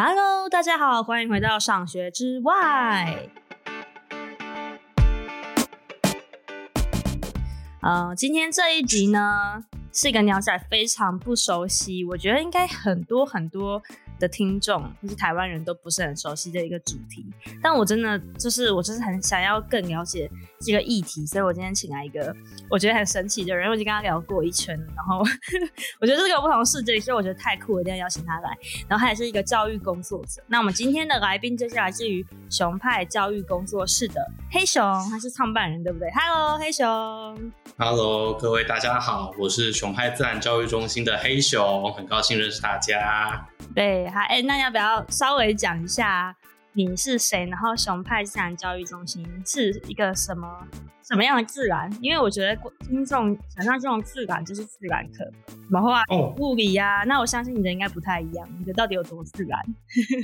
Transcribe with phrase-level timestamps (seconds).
[0.00, 3.28] Hello，大家好，欢迎回到上学之外。
[7.82, 13.82] 呃，今天这一集呢，是一个鸟仔非常不熟悉，我觉得应该很多很多。
[14.18, 17.24] 的听众就是台湾人都不是很熟悉的一个主题，
[17.62, 20.30] 但我真的就是我就是很想要更了解
[20.60, 22.34] 这个议题，所以我今天请来一个
[22.70, 25.18] 我觉得很神奇的人，我已经跟他聊过一圈，然后
[26.00, 28.50] 我觉得这是个不同世界，所以我觉得太酷了，一定要邀请他来。
[28.88, 30.42] 然后他也是一个教育工作者。
[30.46, 36.86] 那我们今天的来宾就是来自于熊派教育工作室的黑熊，他是创办人，对不对？Hello，黑熊。
[37.76, 43.46] Hello，各位大家好，我是熊派自然教育中心的黑熊，很高兴认识大家。
[43.74, 46.36] 对，好，哎，那要不要稍微讲一下
[46.72, 47.46] 你是谁？
[47.46, 50.66] 然后熊派自然教育中心是一个什么
[51.06, 51.90] 什么样的自然？
[52.00, 55.24] 因为我觉得听众想象这种自然就是自然课，
[55.70, 56.02] 然后啊，
[56.38, 58.48] 物理呀、啊，那我相信你的应该不太一样。
[58.58, 59.60] 你的到底有多自然？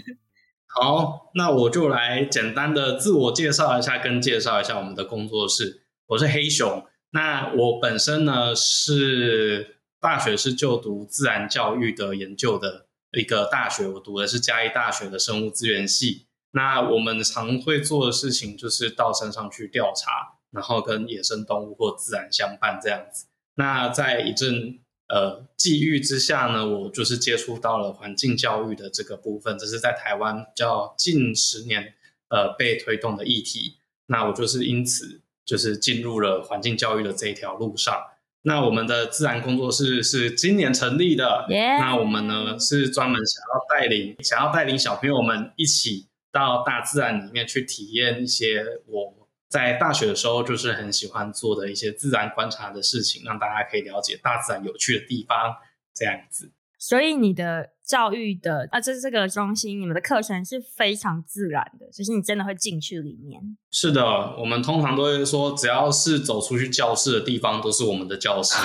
[0.67, 5.85] 好，那我就来简单的自我介绍一下，跟介绍一下我们的工作室。
[6.09, 6.85] 我是黑熊。
[7.11, 12.84] 那我本身呢是大学是就读自然教育的研究的
[13.17, 16.27] 一个大学，我读的是嘉义大学的生物资源系。
[16.53, 23.27] 那我们常会做的事情就是到山上去调查，然后跟野生动物或自然相伴这样子。
[23.57, 31.95] 那在一阵呃际遇之下呢，我就是接触到了环境教育的这个部分，这是在台湾较近十年
[32.29, 33.79] 呃被推动的议题。
[34.07, 35.21] 那我就是因此。
[35.47, 38.03] 就是进入了环境教育的这一条路上。
[38.47, 41.47] 那我们的自然工作室是今年成立的。
[41.49, 55.57] 那我们呢是专门想要带领，想要带领小朋友们一起到大自然里面去体验一些我在大学的时候就是很喜欢做的一些自然观察的事情，让大家可以了解大自然有趣的地方，
[55.95, 56.51] 这样子。
[56.87, 63.41] 所以你的教育的啊，这是这个中心，你们的课程是非常自然的，就是你真的会进去里面。
[63.71, 68.59] 是的，我们通常都会说，只要是走出去教室的地方，都是我们的教室。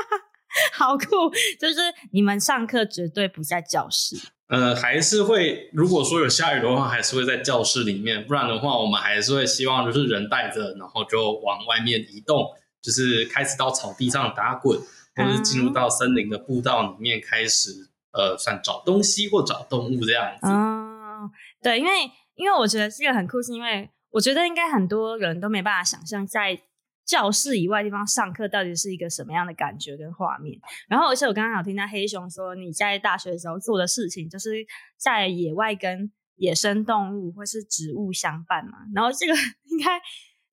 [0.72, 1.28] 好酷！
[1.60, 1.80] 就是
[2.12, 4.16] 你们上课绝对不在教室。
[4.48, 8.26] 呃，还是会，如果说有下雨的话，还是会在教室里面。
[8.26, 12.46] 不然的话，我们还是会希望就是人带着，然后就往外面移动，
[12.80, 14.80] 就是开始到草地上打滚。
[15.16, 17.70] 或者是进入到森林的步道里面，开始、
[18.12, 20.46] 嗯、呃，算找东西或找动物这样子。
[20.46, 21.30] 哦，
[21.62, 21.90] 对，因为
[22.34, 26.62] 因为我觉得这个很酷，是因为我觉得应该很多人都没办法想象，在
[27.04, 30.58] 教室以外地方上课到底是一个什么样的感觉跟画面。
[30.88, 34.64] 然后，而且我刚刚有听到黑熊说，你在大学的时候做的事情，就是
[34.96, 38.78] 在野外跟野生动物或是植物相伴嘛。
[38.94, 39.34] 然后，这个
[39.70, 40.00] 应该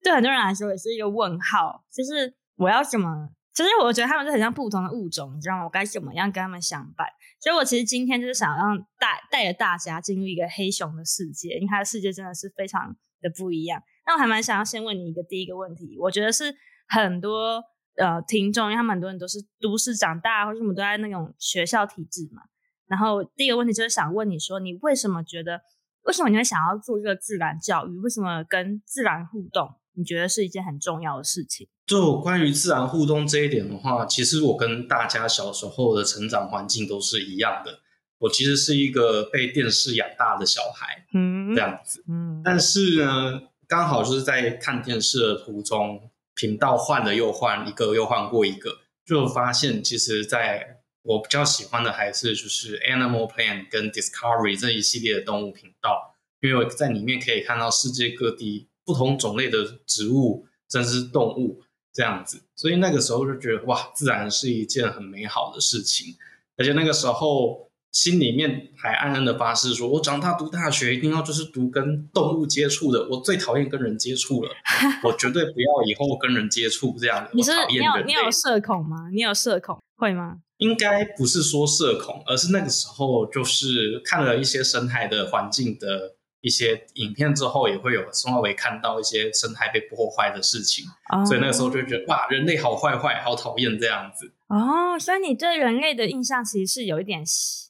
[0.02, 3.30] 对很多人来说也是一个问号，就是我要怎么？
[3.64, 5.64] 其实我觉得他们是很像不同的物种，你知道吗？
[5.64, 7.06] 我该怎么样跟他们相伴？
[7.40, 13.82] 所以我其实今天就是想让带带着大家进入一个黑熊的世界，因为它的世界真的是非常的不一样。
[14.06, 16.54] 那我还蛮想要先问你一个第一个问题，我觉得是
[16.88, 17.62] 很多
[17.96, 22.42] 呃听众，因为他们很多人都是都市长大，或者什么都在那种学校体制嘛。
[22.86, 25.60] 然后第一个问题就是想问你说，你为什么觉得，
[26.04, 27.98] 为什么你会想要做这个自然教育？
[27.98, 31.66] 为什么跟自然互动，你觉得是一件很重要的事情？
[31.84, 37.80] 就关于自然互动这一点的话，其实我跟大家小时候的成长环境都是一样的。
[38.18, 42.40] 我其实是一个被电视养大的小孩，嗯，这样子，嗯。
[42.44, 61.62] 但是呢，刚好就是在看电视的途中，频道换了又换，一个又换过一个，就发现其实在我比较喜欢的还是就是 Animal Planet 跟 Discovery 这一系列的动物频道，因为我在里面可以看到世界各地不同种类的植物，甚至是动物。
[61.90, 66.14] 这样子，所以那个时候就觉得哇，自然是一件很美好的事情，
[66.56, 74.50] 而且那个时候心里面还暗暗的发誓说，我长大读大学一定要就是读跟动物接触的，我最讨厌跟人接触了，
[75.02, 77.30] 我绝对不要以后跟人接触这样的。
[77.32, 79.08] 你是你有你有社恐吗？
[79.12, 80.36] 你有社恐会吗？
[80.58, 86.17] 应该不是说社恐，而是那个时候就是看了一些生态的环境的。
[86.40, 91.26] 一些影片之后也会有宋浩伟看到一些生态被破坏的事情，oh.
[91.26, 94.32] 所以那个时候就觉得哇，人类好坏坏，好讨厌这样子。
[94.46, 97.24] 哦，oh, 所以你对人类的印象其实是有一点，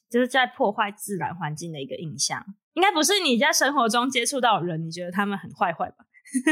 [0.09, 6.05] 就是在破坏自然环境的一个印象，应该不是你在生活中接触到人，你觉得他们很坏坏吧？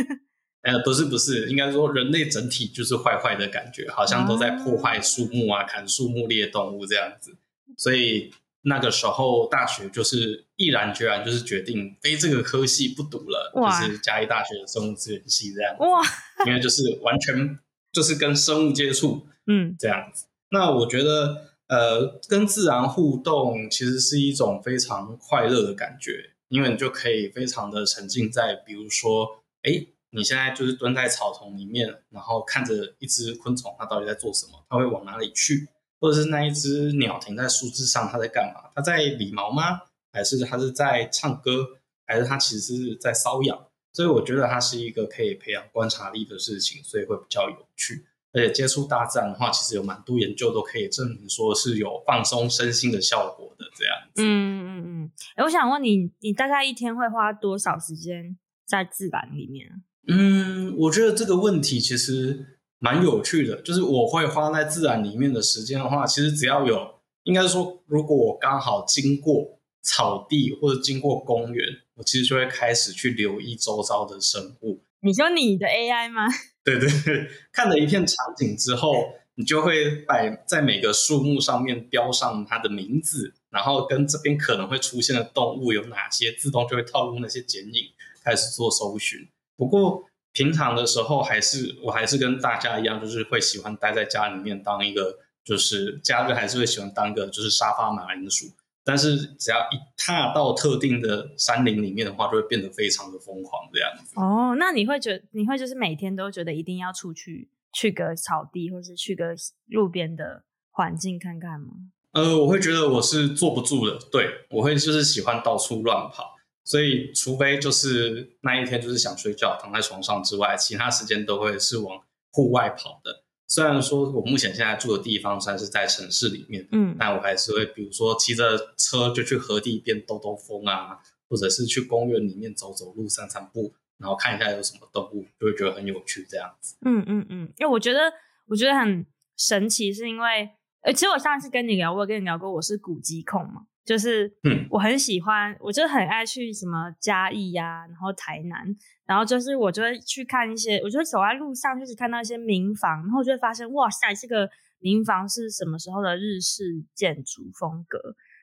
[0.63, 5.69] 呃，不是不是，应该说人类整体就是坏坏的感觉，好像都在破坏树木啊，oh.
[5.69, 7.37] 砍树木猎动物这样子，
[7.77, 8.33] 所以。
[8.63, 16.01] 那个时候大学就是毅然决然就是决定非这个科系不读了，就是嘉义大学的生物资源系这样，哇，
[16.45, 17.59] 因为就是完全
[17.91, 20.25] 就是跟生物接触， 嗯，这样子。
[20.49, 35.67] 那我觉得呃，跟自然互动其实是一种非常快乐的感觉，因为你就可以非常的沉浸在，比如说，哎，你现在就是蹲在草丛里面，然后看着一只昆虫，它到底在做什么，它会往哪里去，
[35.99, 38.69] 或者是那一只鸟停在树枝上，它在干嘛？
[38.75, 39.81] 它在理毛吗？
[40.11, 41.65] 还是它是在唱歌？
[42.05, 43.67] 还是它其实是在瘙痒？
[43.93, 48.05] 所以我觉得它是一个可以培养观察力的事情，所以会比较有趣。
[48.33, 53.65] 而且接触大自然的话，其实有蛮多研究都可以证明说是有放松身心的效果的。
[53.75, 55.11] 这样子，嗯嗯嗯。
[55.35, 59.83] 哎，我想问你，你大概一天会花多少时间在自然里面？
[60.07, 63.61] 嗯，我觉得这个问题其实蛮有趣的。
[63.61, 74.81] 就是我会花在自然里面的时间的话，其实只要有，应该说，如果我刚好经过草地或者经过公园，我其实就会开始去留意周遭的生物。
[75.01, 76.27] 你说你的 AI 吗？
[76.65, 78.91] 对对对，看了一片场景之后，
[79.35, 87.91] 你就会摆在每个树木上面标上它的名字，然后跟这边可能会出现的动物有哪些，自动就会套入那些剪影，
[88.23, 89.27] 开始做搜寻。
[89.55, 90.03] 不过
[90.37, 98.45] 平常的时候，还是我还是跟大家一样，就是会喜欢待在家里面当一个，就是假日还是会喜欢当一个就是沙发马铃薯。
[98.83, 104.13] 但是只要一踏到特定的山林里面的话，就会变得非常的疯狂这样子。
[104.15, 109.35] 哦，那你会觉得你会就是每天都觉得一定要出去去个草地，或是去个
[109.65, 111.69] 路边的环境看看吗？
[112.11, 116.35] 呃，我会觉得我是坐不住的，对，我会就是喜欢到处乱跑，
[116.67, 122.03] 所以除非就是那一天就是想睡觉躺在床上之外，其他时间都会是往
[122.33, 123.23] 户外跑的。
[123.47, 130.99] 虽然说我目前现在住的地方算是在城市里面，嗯，但我还是会，比如说骑着车就去河堤边兜兜风啊，
[131.29, 136.75] 或者是去公园里面走走路、散散步，然后看一下有什么动物，就会觉得很有趣这样子。
[136.81, 138.11] 嗯嗯嗯，因为我觉得
[138.47, 139.05] 我觉得很
[139.37, 140.49] 神奇，是因为，
[140.81, 143.67] 呃，其实我上次跟你聊过，我跟你聊过，我是古迹控嘛。
[143.87, 148.67] 就是，嗯，我很喜欢，我就很爱去什么嘉义呀、啊，然后台南，
[149.05, 154.49] 然后就是我就会去看一些，我就会走在路上，就是看到一些民房，然后就会发现，哇塞，这个
[154.79, 157.97] 民房是什么时候的日式建筑风格？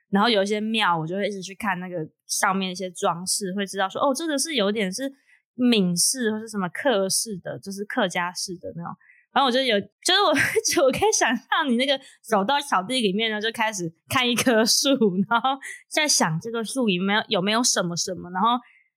[0.09, 5.13] 然后有一些庙，我就会一直去看那个上面一些装饰，会知道说，哦，这个是有点是
[5.53, 8.97] 闽式或是什么客式的，就是客家式的那种。
[9.35, 10.33] 然后我就有，就是我，
[10.73, 14.89] 就我可以想象你那个走到草地里面呢，就开始看一棵树，
[15.29, 15.59] 然后
[15.91, 18.51] 在想这个树里面有没有什么什么，然后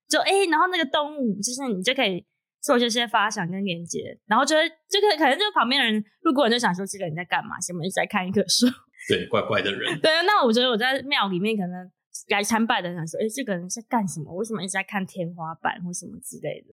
[0.08, 2.24] 就哎，然后那个动物，就是你就可以
[2.62, 7.60] 做这些发想跟连接，然后就会这个可能就旁边的人路过人就想说，这个人在干嘛？
[7.60, 8.66] 什么一直在看一棵树？
[9.10, 9.98] 对，怪怪的人。
[10.00, 11.90] 对，那我觉得我在庙里面可能
[12.28, 14.32] 来参拜的人想说，哎，这个人在干什么？
[14.34, 16.74] 为什么一直在看天花板或什么之类的？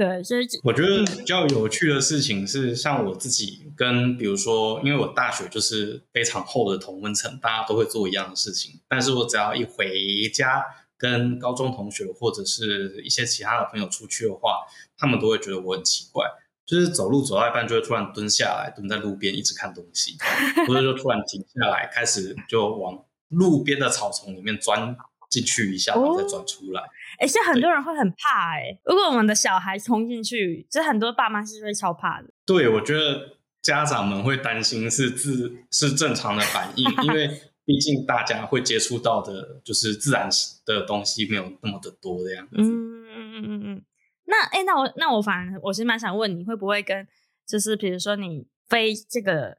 [0.00, 8.80] 对，所以我觉得比较有趣的事情是，像我自己跟比如说，因为我大学就是非常厚的同温层，大家都会做一样的事情。
[8.88, 10.64] 但是我只要一回家，
[10.96, 14.60] 跟高中同学或者是一些其他的朋友出去的话，
[14.96, 16.24] 他们都会觉得我很奇怪，
[16.64, 20.16] 就是走路走到一半就会突然蹲下来，蹲在路边一直看东西，
[20.66, 24.96] 或者就突然停下来，开始就往路边的草丛里面钻
[25.28, 26.84] 进去一下，然后再钻出来。
[27.20, 28.80] 哎，现在很多人会很怕哎、欸。
[28.84, 32.30] 如果我们的小孩冲进去，其实很多爸妈是会超怕的。
[32.46, 37.28] 对，我觉得家长们会担心是自 是正常的反应， 因为
[37.66, 40.30] 毕竟大家会接触到的就是自然
[40.64, 42.56] 的东西没有那么的多的样子。
[42.56, 43.82] 嗯嗯嗯嗯嗯。
[44.24, 47.06] 那哎，那我那我反而我是蛮想问你会不会跟
[47.46, 49.58] 就是比如说你非这个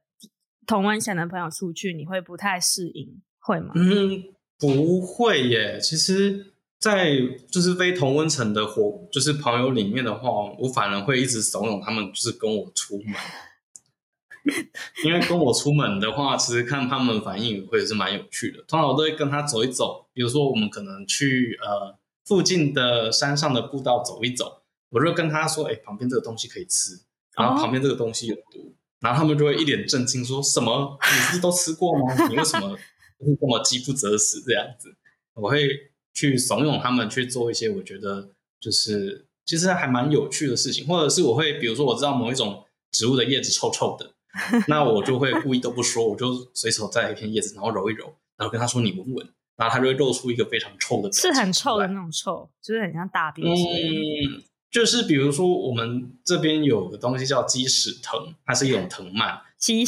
[0.65, 3.72] 同温层的朋友出去，你会不太适应，会吗？
[3.75, 4.24] 嗯，
[4.58, 6.48] 不会耶，其实。
[6.82, 7.16] 在
[7.52, 13.14] 就是非同温层的伙，就是朋友里面的话，我反而会一直怂恿他们，就是跟我出门。
[15.06, 18.64] 因为跟我出门的话，其实看他们反应会是蛮有趣的。
[18.68, 21.96] 通常我都会跟他走一走，比如说我们可能去呃
[22.26, 27.00] 附近的山上的步道走一走，我就跟他说：“哎，旁边这个东西可以吃，
[27.38, 28.60] 然后旁边这个东西有毒。
[28.60, 32.28] 哦”然后他们就会一脸震惊，说什么：“你是都吃过吗？
[32.28, 34.96] 你为什么会这么饥不择食这样子？”
[35.36, 35.70] 我会。
[36.13, 44.13] 去怂恿他们去做一些我觉得就是其实还蛮有趣的事情，或者是我会比如说我知道某一种植物的叶子臭臭的，
[44.68, 49.27] 那我就会故意都不说，我就随手摘一片叶子，然后揉一揉，然后跟他说你闻闻，
[49.58, 53.48] 然后他就会露出一个非常臭的，是很臭的那种臭，就是很像大便。
[53.50, 59.41] 嗯，就是比如说我们这边有个东西叫鸡屎藤，它是一种藤蔓，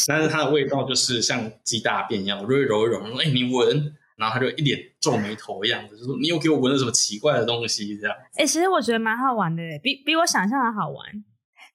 [0.07, 3.95] 但是它的味道就是像鸡大便一样，我就会揉一揉，说哎你闻。
[4.23, 8.15] 然后他就一脸皱眉头的样子，就说：“你又给我闻了什么奇怪的东西？”这样。
[8.35, 11.25] 哎、欸，其实我觉得蛮好玩的，比比我想象的好玩。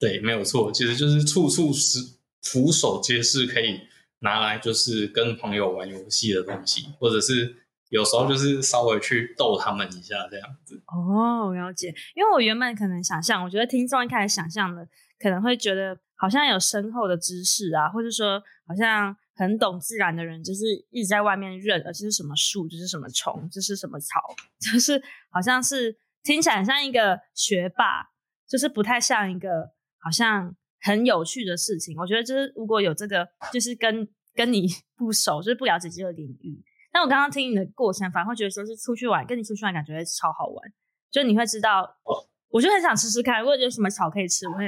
[0.01, 1.99] 对，没有错，其实就是处处是
[2.43, 3.81] 俯首皆是，可以
[4.21, 7.55] 拿来就是跟朋友玩游戏的东西，或者是
[7.91, 10.81] 有时候就是稍微去逗他们一下这样子。
[10.87, 11.95] 哦，了解。
[12.15, 14.89] 因为我原本可能想象，我觉得听众一开始想象的
[15.21, 24.21] 可能会觉得好像有深厚的知识啊，或者说好像很懂自然的人，就是一直在外面认，而且是什么树，就是什么虫，就是什么草，
[24.61, 28.11] 就是好像是听起来很像一个学霸，
[28.47, 30.55] 就是不太像一个好像。
[30.81, 36.65] 很有趣的事情，我觉得就是如果有这个，就是跟跟你 不熟，就是不了解这个领域。
[36.93, 40.73] 但我刚刚听你的过程，反而会觉得说是出去玩，跟你出去玩感觉会超好玩。
[41.11, 42.15] 就你会知道，哦、
[42.49, 44.67] 我就很想吃吃看，如果有什么草可以吃，我会，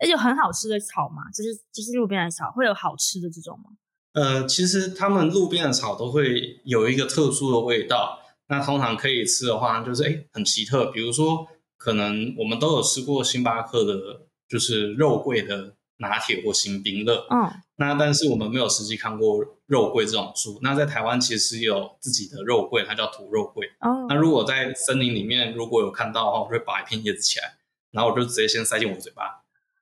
[0.00, 3.70] 而且有很好吃的草嘛，就是就是路边的草，会有好吃的这种吗？
[4.12, 8.20] 呃，其实他们路边的草都会有一个特殊的味道。
[8.48, 11.46] 那通常可以吃的话，就是哎很奇特，比如说
[11.76, 14.26] 可能我们都有吃过星巴克的。
[14.48, 20.58] 就是肉桂的拿铁或星冰乐，嗯，那但是我们没有实际看过肉桂这种树。
[20.62, 23.66] 那在台湾其实有自己的肉桂，它叫土肉桂。
[23.80, 27.58] 哦，那如果在森林里面如果有看到的话，我会拔一片叶子起来，
[27.90, 29.24] 然后我就直接先塞进我嘴巴，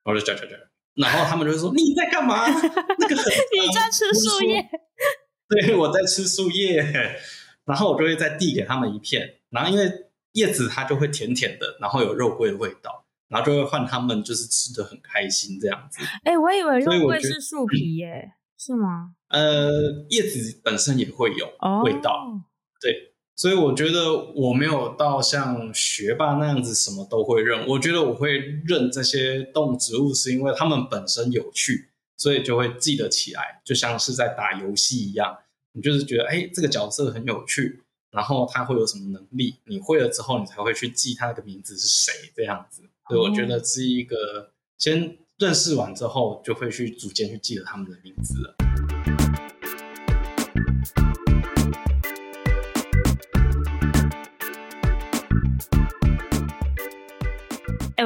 [0.03, 0.57] 然后就嚼嚼嚼，
[0.97, 2.45] 然后他们就会说你在干嘛？
[2.47, 4.69] 那个 你在吃树叶？
[5.47, 6.83] 对，我在吃树叶。
[7.65, 9.91] 然后我就会再递给他们一片，然后因为
[10.33, 13.05] 叶子它就会甜甜的，然后有肉桂的味道。
[13.29, 15.99] 然后就会换他们，就是吃的很开心这样子。
[16.23, 19.15] 哎、欸，我以为肉桂是树皮耶，是吗？
[19.27, 19.69] 呃，
[20.09, 21.45] 叶子本身也会有
[21.83, 22.23] 味道。
[22.25, 22.41] Oh.
[22.79, 23.06] 对，
[23.39, 27.67] 所以我觉得我没有到像学霸那样子什么都会认。
[27.67, 35.37] 我觉得我会认这些动植物，是因为它们本身有趣，所以就会记得起来，就像是在打游戏一样。
[35.73, 39.57] 你就是觉得，哎，这个角色很有趣，然后他会有什么能力？
[39.65, 42.81] 你会了之后，你才会去记他的名字是谁这样子。
[43.07, 48.55] 对，我觉得是一个先认识完之后，就会去逐渐去记得他们的名字了。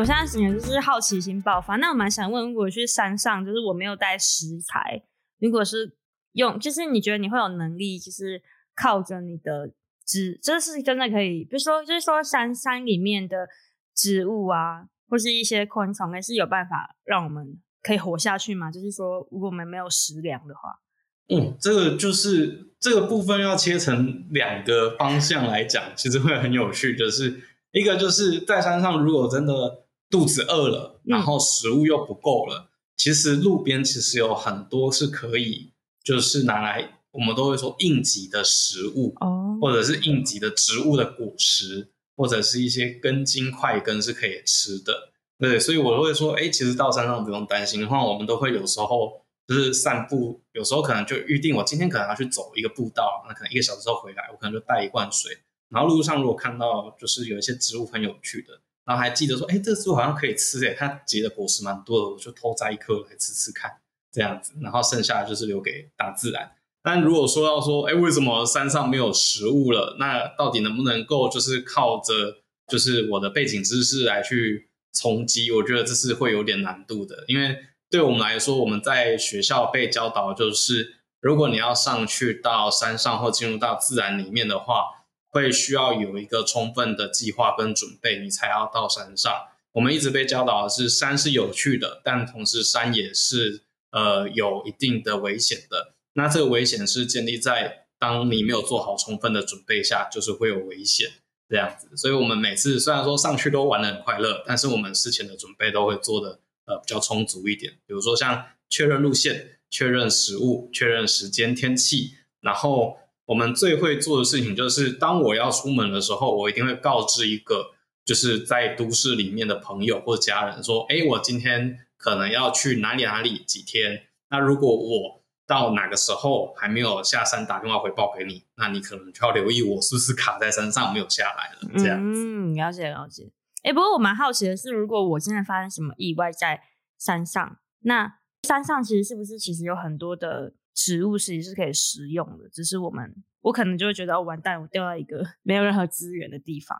[0.02, 1.76] 我现在整个就是好奇心爆发。
[1.76, 5.04] 那我蛮想问，如果去山上，就是我没有带食材，
[5.40, 5.96] 如果是
[6.32, 8.42] 用，就是你觉得你会有能力，就是
[8.76, 9.72] 靠着你的
[10.06, 13.48] 植，这是真的可以，比如说，就是说山山里面的。
[13.94, 18.72] 植物啊，或是一些昆虫，还是有办法让我们可以活下去吗？
[18.72, 20.80] 就是说，如果我们没有食粮的话，
[21.28, 26.96] 嗯，这个就是这个部分要切成两个方向来讲，其实会很有趣。
[26.96, 27.42] 就是
[27.74, 29.81] 一个就是在山上，如果真的
[30.12, 35.72] 肚子饿了，然后食物又不够了，嗯、其实路边其实有很多是可以，
[36.04, 41.88] 就是拿来我们都会说应急的食物，哦，或者是应急的植物的果实。
[42.18, 44.94] 或者是一些根茎块根是可以吃的，
[45.40, 55.36] 对，所以我会说，哎，其实到山上不用担心的话，我们都会有时候就是散步，有时候可能就预定我今天可能要去走一个步道，那可能一个小时后回来，我可能就带一罐水，
[55.70, 63.72] 然后路上如果看到就是有一些植物很有趣的，然后还记得说，哎，这个树好像可以吃，哎，它结的果实蛮多的，我就偷摘一颗来吃吃看，
[64.12, 66.52] 这样子，然后剩下的就是留给大自然。
[66.84, 69.96] 但如果说要说，哎，为什么山上没有食物了？
[70.00, 75.52] 那到底能不能够就是靠着就是我的背景知识来去充饥？
[75.52, 77.56] 我觉得这是会有点难度的，因为
[77.90, 85.01] 对我们来说，我们在学校被教导就是，如果你要上去到山上或进入到自然里面的话，
[85.32, 89.34] 会需要有一个充分的计划跟准备，你才要到山上。
[89.72, 95.94] 我们一直被教导的是，山是有趣的，但同时山也是呃有一定的危险的。
[96.14, 101.10] 那这个危险是建立在当你没有做好充分的准备下，就是会有危险
[101.48, 101.96] 这样子。
[101.96, 107.72] 所以，我们每次虽然说上去都玩得很快乐，但是我们事前的准备都会做的呃比较充足一点。
[107.88, 112.16] 比如说像确认路线、确认食物、确认时间、天气。
[112.42, 112.98] 然后
[113.32, 117.72] 我们最会做的事情就是，当我要出门的时候，我一定会告知一个
[118.04, 131.72] 就是在都市里面的朋友或家人说：“哎，我今天可能要去哪里哪里几天。”那如果我到哪个时候还没有下山打电话回报给你，那你可能就要留意我是不是卡在山上没有下来了。
[131.78, 133.32] 这样子，嗯，了解了解。
[133.64, 136.64] 哎，不过我蛮好奇的是，如果我现在发生什么意外在
[137.00, 140.52] 山上，那山上其实是不是其实有很多的
[140.84, 142.50] 植物其实是可以食用的？
[142.52, 146.78] 只是我们我可能就会觉得哦，完蛋，我掉到一个 没有任何资源的地方。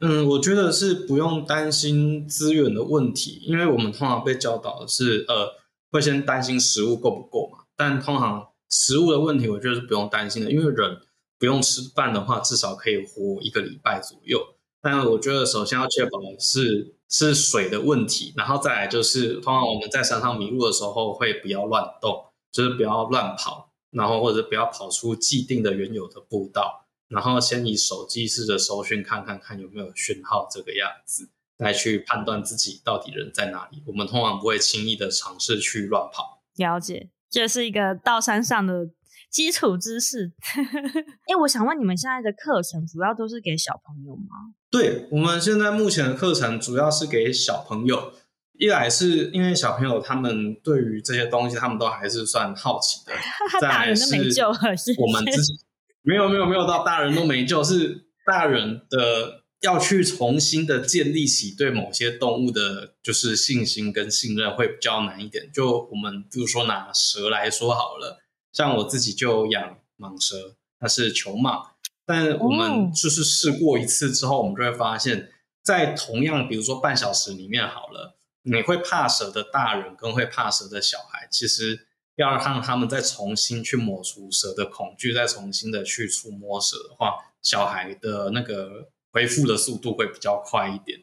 [0.00, 5.54] 嗯，我觉得是不用担心资源的问题，因为我们通常被教导的是呃，
[5.90, 7.64] 会先担心食物够不够嘛。
[7.76, 10.98] 但通常食物的问题，我觉得是不用担心的，因为人
[11.38, 14.40] 不用吃饭的话，至少可以活一个礼拜左右。
[14.80, 33.82] 但我觉得首先要确保的是是水的问题，然后再来就是，通常我们在山上迷路的时候会不要乱动，就是不要乱跑，然后或者不要跑出既定的原有的步道，然后先以手机试着搜寻看看看有没有讯号这个样子，来去判断自己到底人在哪里。
[33.86, 36.42] 我们通常不会轻易的尝试去乱跑。
[36.56, 38.90] 了解，这是一个到山上的
[39.30, 40.32] 基础知识。
[41.28, 44.54] 哎，我想问你们现在的课程主要都是给小朋友吗？
[44.70, 48.12] 对，我们现在目前的课程主要是给小朋友。
[48.58, 53.12] 一来是因为小朋友他们对于这些东西，他们都还是算好奇的。
[53.62, 55.54] 大人都没救了，是我们自己
[56.02, 65.48] 没有没有没有到大人都没救，是大人的要去重新的建立起对某些动物的，就是信心跟信任会比较难一点。
[65.52, 68.18] 就我们比如说拿蛇来说好了，
[68.52, 71.62] 像我自己就养蟒蛇，它是球蟒，
[72.04, 75.30] 但我们就是试过一次之后，我们就会发现，
[75.62, 78.17] 在同样比如说半小时里面好了。
[78.42, 90.98] 你会怕蛇的大人跟会怕蛇的小孩，其实要让他们再重新去抹除蛇的恐惧，再重新的去触摸蛇的话，小孩的那个恢复的速度会比较快一点。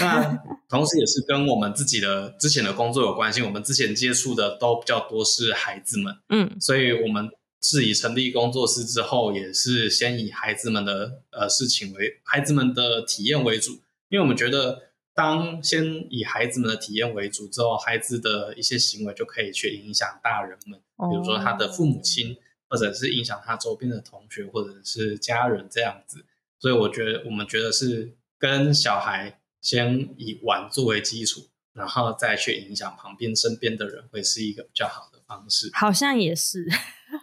[0.00, 0.38] 那
[0.68, 7.28] 同时也是跟我们自己的之前的工作有关系，我们之前接触的都比较多是孩子们，嗯，所以我们
[7.60, 13.72] 是以成立工作室之后，也是先以孩子们的呃事情为孩子们的体验为主，
[14.08, 14.93] 因为我们觉得。
[15.14, 22.36] 当先以孩子们的体验为主之后，孩子的一些行为就可以去影响大人们，比如说他的父母亲，
[22.68, 26.26] 或者是影响他周边的同学或者是家人这样子。
[26.58, 31.42] 所以我觉得，我们觉得是跟小孩先以玩作为基础，
[31.74, 35.70] 然后再去影响旁边身边的人，会是一个比较好的方式。
[35.74, 36.66] 好像也是，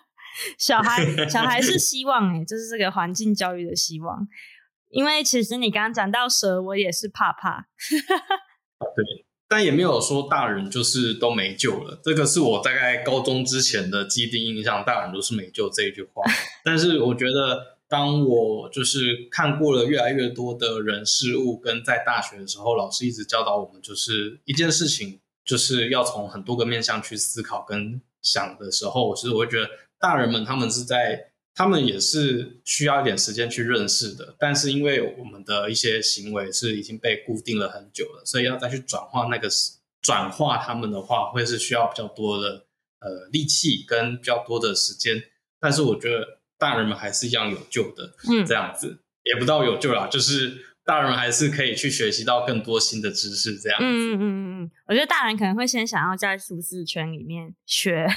[0.58, 4.28] 小孩小孩是希望哎，就是这个环境教育的希望。
[4.92, 7.68] 因为其实你刚刚讲到蛇，我也是怕怕。
[8.96, 12.00] 对，但也没有说大人就是都没救了。
[12.04, 16.24] 这个是我大概高中之前的既定印象，大人都是没救这一句话。
[16.64, 31.31] 但是我觉得，当我就是看过了越来越多的人事物，跟在大学的时候，老师一直教导我们，就是一件事情，就是要从很多个面向去思考跟想的时候，其实我会觉得大人们他们是在。
[31.54, 39.50] 他们也是需要一点时间去认识的，但是因为我们的一些行为是已经被固定了很久了，所以要再去转化那个
[40.02, 42.66] 转化他们的话，会是需要比较多的
[43.00, 45.22] 呃力气跟比较多的时间。
[45.60, 53.86] 但是我觉得大人们还是一样有救的，嗯，这样子也不到有救啦，就是大人们还是可以去学习到更多新的知识，这样子。
[53.86, 58.08] 嗯嗯嗯嗯，我觉得大人可能会先想要在舒适圈里面学。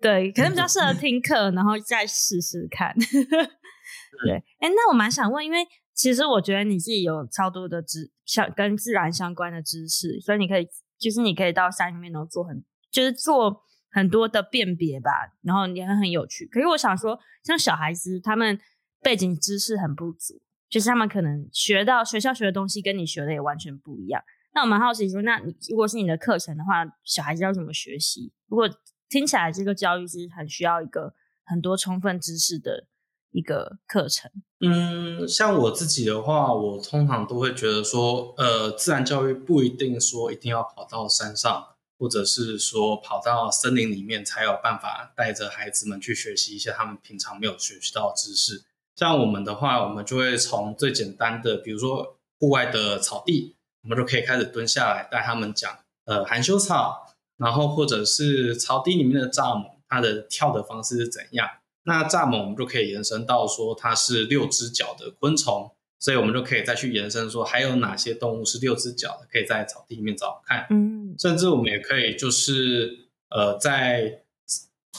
[0.00, 2.94] 对，可能比较适合听课，然后再试试看。
[4.24, 5.58] 对，哎，那我蛮想问，因为
[5.94, 10.66] 其实我觉得你自己有超多的知相跟自然相关的知识，所以你可以，
[10.98, 15.10] 就是你可以到山里面，然后做很，就是做很多的辨别吧，
[15.42, 16.46] 然后也很很有趣。
[16.46, 18.58] 可是我想说，像小孩子，他们
[19.00, 24.22] 背景知识很不足，就是他们可能学到学校学的东西跟你学的也完全不一样。
[24.54, 28.32] 那我蛮好奇说，那你如果是你的课程的话，小孩子要怎么学习？
[28.48, 28.68] 如果
[29.08, 31.14] 听起来这个教育是很需要一个
[31.44, 32.86] 很多充分知识的
[33.30, 34.30] 一个课程。
[34.60, 48.64] 嗯，像我自己的话，我通常都会觉得说，呃，自然教育不一定说一定要跑到山上，或者是说跑到森林里面才有办法带着孩子们去学习一些他们平常没有学习到的知识。
[48.96, 55.70] 像我们的话，我们就会从最简单的，比如说户外的草地，我们就可以开始蹲下来带他们讲，
[56.06, 57.05] 呃，含羞草。
[57.36, 61.48] 然后或者是草地里面的蚱蜢，它的跳的方式是怎样？
[61.84, 65.70] 那蚱蜢我们就可以延伸到说它是六只脚的昆虫，
[66.00, 70.66] 所以我们就可以再去延伸说还有哪些动物是六只脚的，可以在草地里面找看。
[70.70, 74.22] 嗯，甚至我们也可以就是呃，在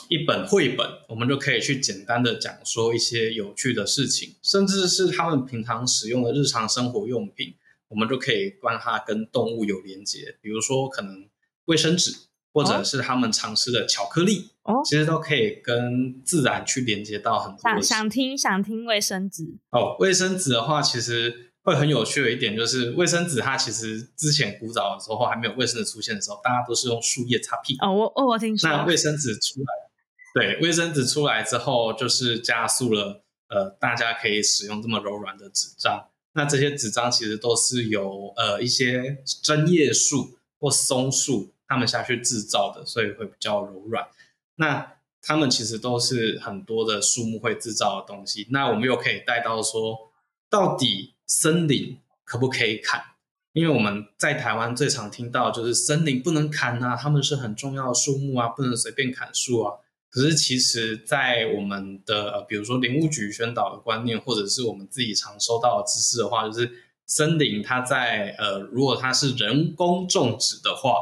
[0.07, 7.55] 一本绘本，我们就可以去简单的讲说一些有趣的事情，甚至是他们平常使用的日常生活用品，
[7.89, 11.27] 我们就可以让它跟动物有连接，比如说可能
[11.65, 12.26] 卫生纸。
[12.57, 17.61] 或者是他们常吃的巧克力，哦，其实都可以跟自然去连接到很多。
[17.61, 19.95] 想想听，想听卫生纸哦。
[19.99, 27.85] 卫生纸的话，其实会很有趣的一点就是，卫生纸它其实之前古早的时候还没有卫生纸出现的时候，大家都是用树叶擦屁股。
[27.85, 28.67] 哦，我哦，我听说。
[28.67, 29.67] 那卫生纸出来，
[30.33, 36.07] 对，卫生纸出来之后，就是加速了呃，大家可以使用这么柔软的纸张。
[36.33, 41.53] 那这些纸张其实都是由呃一些针叶树或松树。
[41.67, 44.07] 他们下去制造的，所以会比较柔软。
[44.55, 48.47] 那他们其实都是很多的树木会制造的东西。
[48.51, 50.11] 那我们又可以带到说，
[50.49, 53.01] 到底森林可不可以砍？
[53.53, 59.73] 因为我们在台湾最常听到就是森林不能砍啊，它们是很重要的树木啊，不能随便砍树啊。
[60.09, 66.71] 可是其实，在我们的比如说林务局宣导的观念，或者是我们自己常收到的知识的话，就是
[67.05, 70.93] 森林它在呃，如果它是人工种植的话，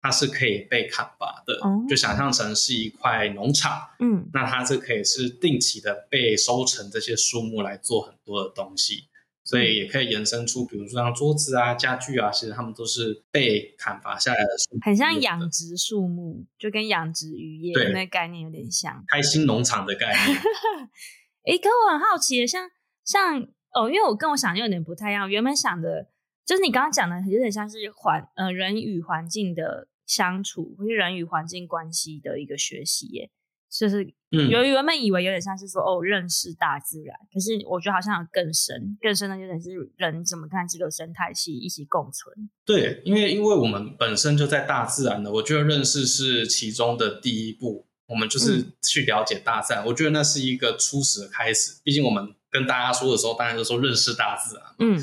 [0.00, 1.54] 它是可以被砍伐的。
[1.62, 9.08] 哦、就想象成是一块农场，嗯，那它是可以是定期的被收成这些树木来做很多的东西。
[9.44, 20.36] 所以也可以延伸出，比如说像桌子啊、家具啊，其实它们都是被砍伐下来的树木，很像养殖树木，就跟养殖渔业那个概念有点像，开心农场的概念。
[20.36, 22.68] 哎、欸，可我很好奇，像
[23.06, 23.40] 像
[23.72, 26.08] 哦，因为我跟我想的有点不太一样，原本想的
[26.48, 33.30] 就是你刚刚讲的，有点像是环呃人与环境的相处，或是人与环境关系的一个学习耶。
[33.70, 42.48] 就是，有原本以为有点像是说哦，认识大自然，可是我觉得好像有更深、更深的有点是人怎么看这个生态系一起共存。
[42.64, 47.86] 对，因为因为我们本身就在大自然的，我觉得认识是其中的第一步。
[48.06, 51.78] 我们就是去了解大自然，嗯、我觉得那是一个初始的开始。
[51.84, 54.98] 毕竟我们跟大家说的时候，当然就说认识大自然，嗯，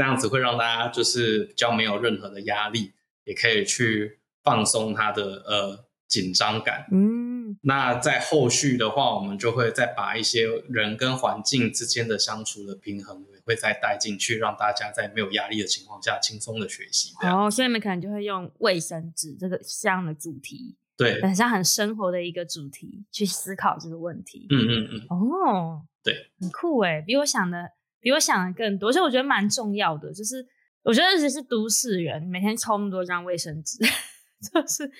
[0.00, 7.58] 这样子会让大家就是比较没有任何的压力，也可以去放松他的呃紧张感，嗯。
[7.62, 17.12] 那在后续的话，我们就会再把一些人跟环境之间的相处的平衡，也会再带进去，让大家在没有压力的情况下轻松的学习。
[17.22, 24.46] 哦，所以你们可能就会用卫生纸这个这样的主题，对，很像很生活的一个主题去思考这个问题。
[24.48, 25.06] 嗯嗯嗯。
[25.10, 30.12] 哦，对，很酷哎，比我想的比我想的更多，所以我觉得蛮重要的。
[30.12, 30.46] 就是
[30.82, 33.78] 我觉得其是都市人每天抽那么多张卫生纸。
[34.40, 34.90] 就是，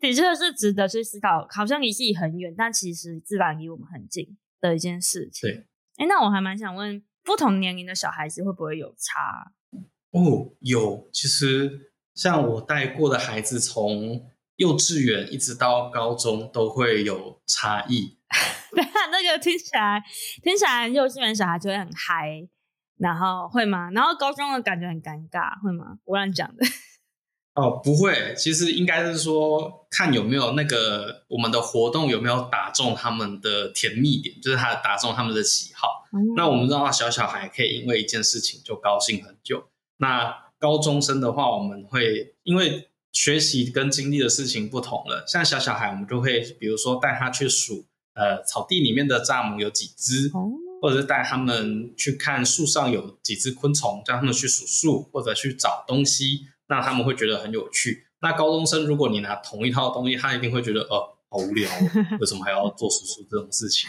[0.00, 1.46] 的确是值得去思考。
[1.48, 5.48] 好像离自己很远，但其实自然离我们很近的一件事情。
[5.48, 5.66] 对，
[5.98, 9.52] 哎，那我还蛮想问，不同年龄的小孩子会不会有差？
[10.10, 11.08] 哦，有。
[11.12, 18.18] 其实像我带过的孩子，从幼稚园一直到高中都会有差异。
[19.22, 20.02] 那个听起来
[20.42, 22.46] 听起来幼稚园小孩就会很嗨，
[22.98, 23.90] 然后会吗？
[23.90, 25.98] 然后高中的感觉很尴尬，会吗？
[26.04, 26.64] 我乱讲的。
[27.54, 36.06] 哦，不会，其实应该是说，看有没有那个我们的活动有没有打中他们的甜蜜点，就是他打中他们的喜好。
[36.12, 39.68] 嗯、那我们知道，小小孩可以因为一件事情就高兴很久。
[39.96, 47.87] 那高中生的话，我们会因为学习跟经历的事情不同了，像小小孩，我们就会比如说带他去数，
[48.18, 50.52] 呃，草地里面的蚱蜢有几只，嗯、
[50.82, 56.40] 或者是带他们去看树上有几只昆虫，让他们去数数或者去找东西。
[56.68, 58.04] 那他们会觉得很有趣。
[58.20, 61.70] 那高中生，如果你拿同一套东西，他一定会觉得，呃，好无聊，
[62.20, 63.88] 为什么还要做数数这种事情？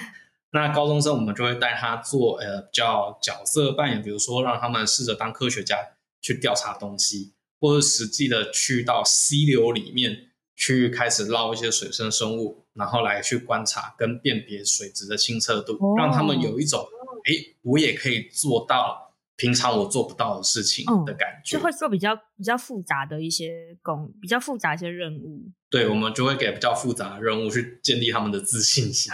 [0.52, 5.78] 那高中生，我们就会带他做，呃，比较角色扮演，比如说让他们试着当科学家
[6.22, 10.29] 去调查东西，或者实际的去到溪流里面
[10.60, 16.86] 去开始捞一些水生生物，然后来去观察跟辨别水质的清澈度，让他们有一种，
[17.24, 19.08] 哎，我也可以做到。
[19.42, 25.50] 平常我做不到的事情的感觉，就会做比较比较复杂的一些工，比较复杂一些任务。
[25.72, 29.10] 对，我们就会给比较复杂的任务去建立他们的自信心。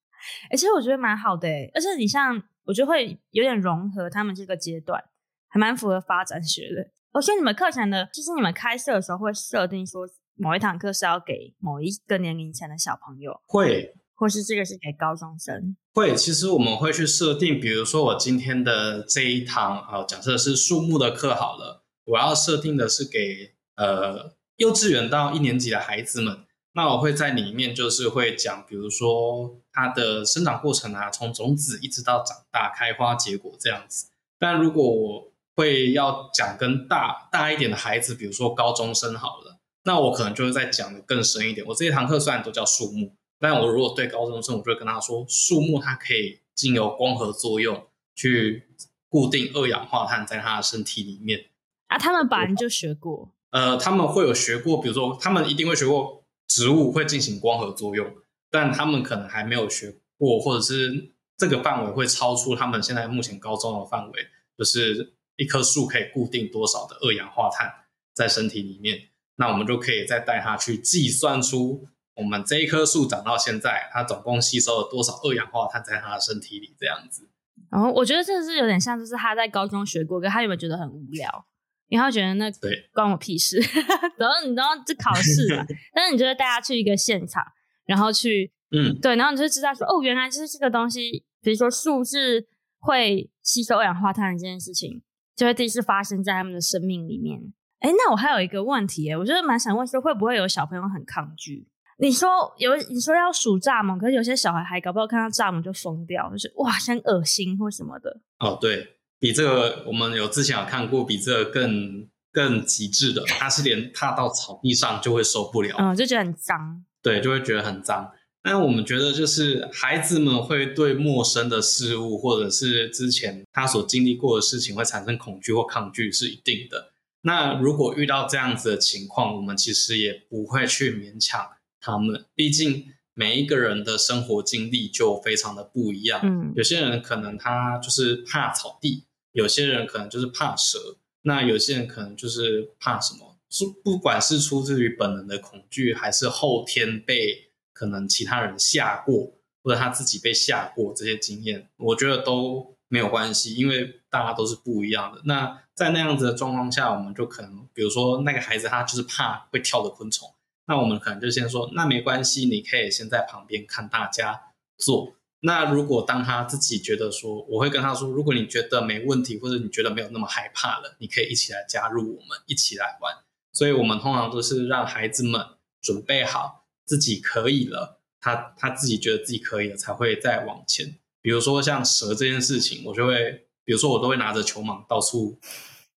[0.50, 5.04] 而且我觉得蛮好的，而且你像我觉得会有点融合他们这个阶段，
[5.48, 6.90] 还蛮符合发展学的。
[7.12, 13.94] 而且你们课程的，就是你们开设的时候会设定说某一堂课是要给某一个年龄层的小朋友，会。
[14.18, 15.76] 或是这个是给高中生？
[15.92, 34.08] 会，其实我们会去设定，比如说我今天的这一堂啊，假设是树木的课好了，我要设定的是给呃幼稚园到一年级的孩子们，那我会在里面就是会讲，比如说它的生长过程啊，从种子一直到长大、开花、结果这样子。
[34.38, 39.55] 但如果我会要讲跟大大一点的孩子，比如说高中生好了，
[39.86, 41.66] 那我可能就会再讲的更深一点。
[41.66, 43.16] 我这一堂课虽然都叫树木。
[43.38, 48.66] 但我如果对高中生，我就会跟他说，树木它可以经由光合作用去
[49.10, 51.50] 固定二氧化碳在它的身体里面。
[51.88, 53.30] 啊，他们本来就学过。
[53.50, 58.10] 呃，他们会有学过，比如说他们一定会学过植物会进行光合作用，
[58.50, 67.70] 但他们可能还没有学过，或者是这个范围会超出他们现在目前高中的范围，就是一棵树可以固定多少的二氧化碳
[68.14, 71.86] 在身体里面，那我们就可以再带他去计算出。
[72.14, 76.74] 我们这一棵树长到现在，它总共吸收了多少二氧化碳在它的身体里？
[76.78, 77.28] 这样子。
[77.70, 81.46] 然后、哦、我觉得这是有点像，就是他在高中学过，可他有没有觉得很无聊？
[81.88, 83.58] 因为他觉得那对关我屁事。
[84.16, 85.66] 然后你知道这考试嘛？
[85.94, 87.44] 但是你就会带他去一个现场，
[87.84, 95.02] 然后去嗯对，然后你就知道说哦，原来就是这个东西，比如说树是会吸收二氧化碳的这件事情，
[95.36, 97.52] 就会第一次发生在他们的生命里面。
[97.80, 101.68] 哎，那我还有一个问题，我觉得蛮想问说，会不会有小朋友很抗拒？
[101.98, 108.20] 你说有，你说要数蚱蜢，可是有些小孩还搞不好看到蚱蜢就疯掉，就是哇，很恶心或什么的。
[108.38, 118.12] 哦，对，比这个我们有之前有看过比这个更更极致的，他是连踏到草地上就会受不了，嗯，就觉得很脏，对，就会觉得很脏。
[118.44, 126.92] 那我们觉得，就是孩子们会对陌生的事物，或者是之前他所经历过的事情，会产生恐惧或抗拒，是一定的。
[127.26, 136.20] 那如果遇到这样子的情况，我们其实也不会去勉强他们，毕竟每一个人的生活经历就非常的不一样。
[136.22, 143.36] 嗯，有些人可能他就是怕草地，有些人可能就是怕蛇，那有些人可能就是怕什么？
[143.50, 147.44] 是不管是出自于本能的恐惧，还是后天被。
[147.78, 155.20] 可能其他人吓过，或者他自己被吓过，这些经验，我觉得都没有关系，因为大家都是不一样的。
[155.24, 160.32] 那在那样子的状况下，我们就可能，比如说那个孩子他就是怕会跳的昆虫，
[160.66, 164.40] 那我们可能就先说，那没关系，你可以先在旁边看大家
[164.76, 165.14] 做。
[165.40, 173.14] 那如果当他自己觉得说，我会跟他说，如果你觉得没问题，或者你觉得没有那么害怕了，你可以一起来加入我们，一起来玩。
[173.52, 175.44] 所以我们通常都是让孩子们
[175.80, 176.64] 准备好。
[176.86, 180.94] 自己可以了，他他自己觉得自己可以了，才会再往前。
[181.26, 185.36] 比如说像蛇这件事情，我就会，比如说我都会拿着球蟒到处，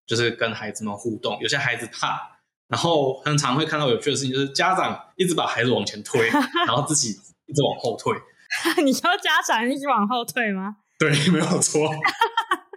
[0.07, 1.37] 就是跟孩子们互动。
[1.39, 6.27] 有些孩子怕，然后很常会看到有趣的事情，就是家长一直把孩子往前推，
[6.65, 7.09] 然后自己
[7.45, 8.17] 一直往后退。
[8.83, 10.77] 你说家长一直往后退吗？
[10.97, 11.91] 对， 没有错。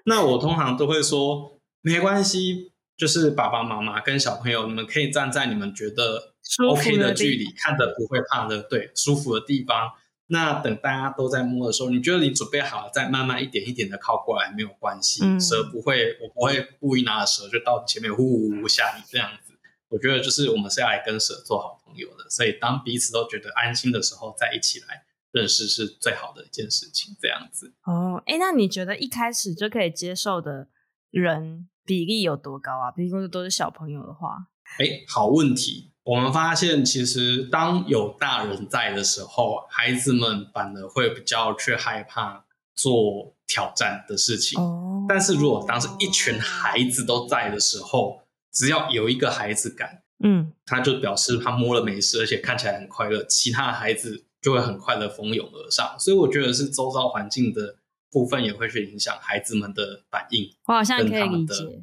[0.05, 2.71] 那我通常都会说，没关系。
[2.95, 6.35] 就是爸爸妈妈跟小朋友，你们可以站在你们觉得
[6.69, 9.91] OK 的距离，看着不会怕的，对，舒服的地方。
[10.33, 15.23] 那等大家都在摸的时候，你觉得你准备好了，再慢慢一点一点的靠过来，没有关系。
[15.23, 19.53] 嗯、蛇不会，我不会故意拿着蛇就到前面呼呼呼吓你这样子。
[19.89, 27.15] 我觉得就是我们是要来跟蛇做好朋友的，所以当彼此都觉得安心的时候，再一起来认识是最好的一件事情。
[27.21, 27.75] 这样子。
[27.85, 30.69] 哦，哎，那你觉得一开始就可以接受的
[31.11, 31.69] 人？
[31.85, 32.93] 比例有多高啊？
[32.93, 34.47] 比如说都是小朋友的话，
[34.79, 35.92] 哎，好问题。
[36.05, 44.61] 我们发现，其实当有大人在的时候，孩子们反而会比较去害怕做挑战的事情。
[44.61, 45.07] 哦。
[45.09, 55.97] 但是如果当时一群孩子都在的时候，只要有一个孩子敢，嗯，他就表示他摸了没事，而且看起来很快乐，其他的孩子就会很快的蜂拥而上。
[55.99, 57.77] 所以我觉得是周遭环境的。
[58.15, 61.83] 部分也会去影响孩子们的反应，我好像可以理解。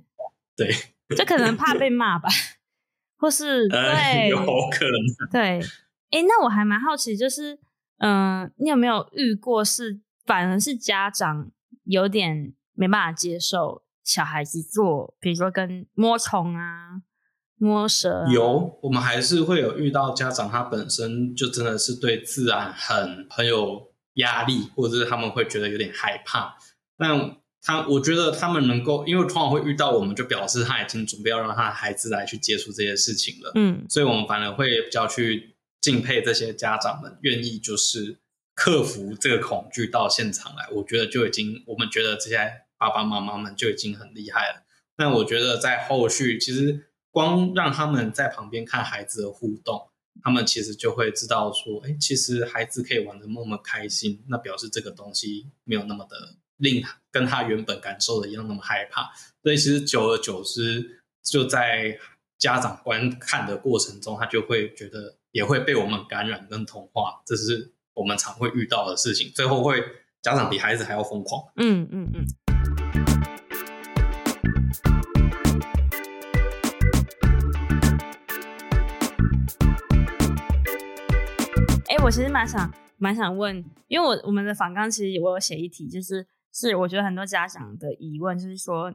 [0.56, 0.72] 对，
[1.18, 2.30] 这可能怕被骂吧，
[3.20, 4.94] 或是对、呃，有可能。
[5.32, 5.60] 对，
[6.10, 7.60] 哎，那我还蛮好奇，就是，
[8.00, 11.52] 嗯、呃，你有没有遇过是反而是家长
[11.84, 17.02] 有点没办法接受小孩子做，比如说跟摸虫啊、
[17.58, 18.32] 摸蛇啊？
[18.32, 23.90] 有，我们还是会有遇到家长，他本身就真的是对自然很很有。
[24.16, 26.58] 压力，或者是他们会觉得有点害怕。
[26.98, 33.52] 但他，我觉得他们能够，因为通常会遇到我们，就表示他已经准备要让他的孩子来去接触这些事情了。
[33.56, 38.18] 嗯，所以我们反而会比较去敬佩这些家长们愿意就是
[38.56, 40.68] 克服这个恐惧到现场来。
[40.72, 42.38] 我觉得就已经，我们觉得这些
[42.78, 44.64] 爸爸妈妈们就已经很厉害了。
[44.98, 49.90] 那我觉得在后续，其实光让他们在旁边看孩子的互动。
[50.22, 59.12] 他们其实就会知道说，哎，其实孩子可以玩的那么开心，那表示这个东西没有那么的令他跟他原本感受的一样那么害怕。
[59.44, 61.98] 所以其实久而久之，就在
[62.38, 69.32] 家长观看的过程中，他就会觉得也会被我们感染跟同化，这是我们常会遇到的事情。
[69.34, 69.84] 最后会
[70.22, 71.52] 家长比孩子还要疯狂。
[71.58, 72.26] 嗯嗯嗯。
[82.02, 88.94] 我其实蛮想蛮想问，因为我我们的访纲其实我有写一题，就是是我觉得很多家长的疑问，就是说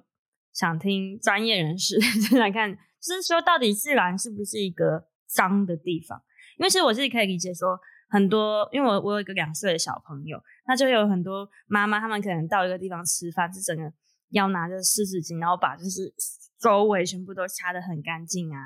[0.52, 1.96] 想听专业人士
[2.38, 6.22] 来看，就是说到底自然是不是一个脏的地方？
[6.58, 7.78] 因为其实我自己可以理解说，
[8.10, 13.92] 很多因为我我有一个两岁的小朋友，那就有很多妈妈他们可能到一个地方吃饭，是整个
[14.30, 16.12] 要拿着湿纸巾，然后把就是
[16.60, 18.58] 周围全部都擦得很干净啊，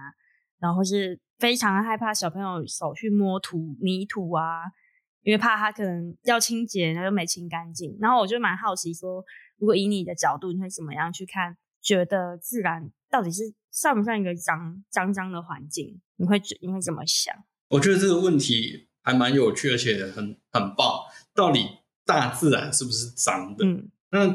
[0.59, 1.21] 然后是。
[1.39, 4.63] 非常害怕小朋友手去摸土泥土啊，
[5.29, 7.95] 因为怕他可能要清洁，然后又没清干净。
[8.01, 9.23] 然后我就蛮好奇说，
[9.59, 11.55] 如果以你的角度，你会怎么样去看？
[11.83, 16.01] 觉得自然到底是算不算一个脏脏脏的环境？
[16.17, 17.35] 你会你会怎么想？
[17.69, 21.03] 我觉得这个问题还蛮有趣，而且很很棒。
[21.35, 21.61] 到底
[22.07, 23.67] 大自然是不是脏的？
[23.67, 24.27] 嗯，那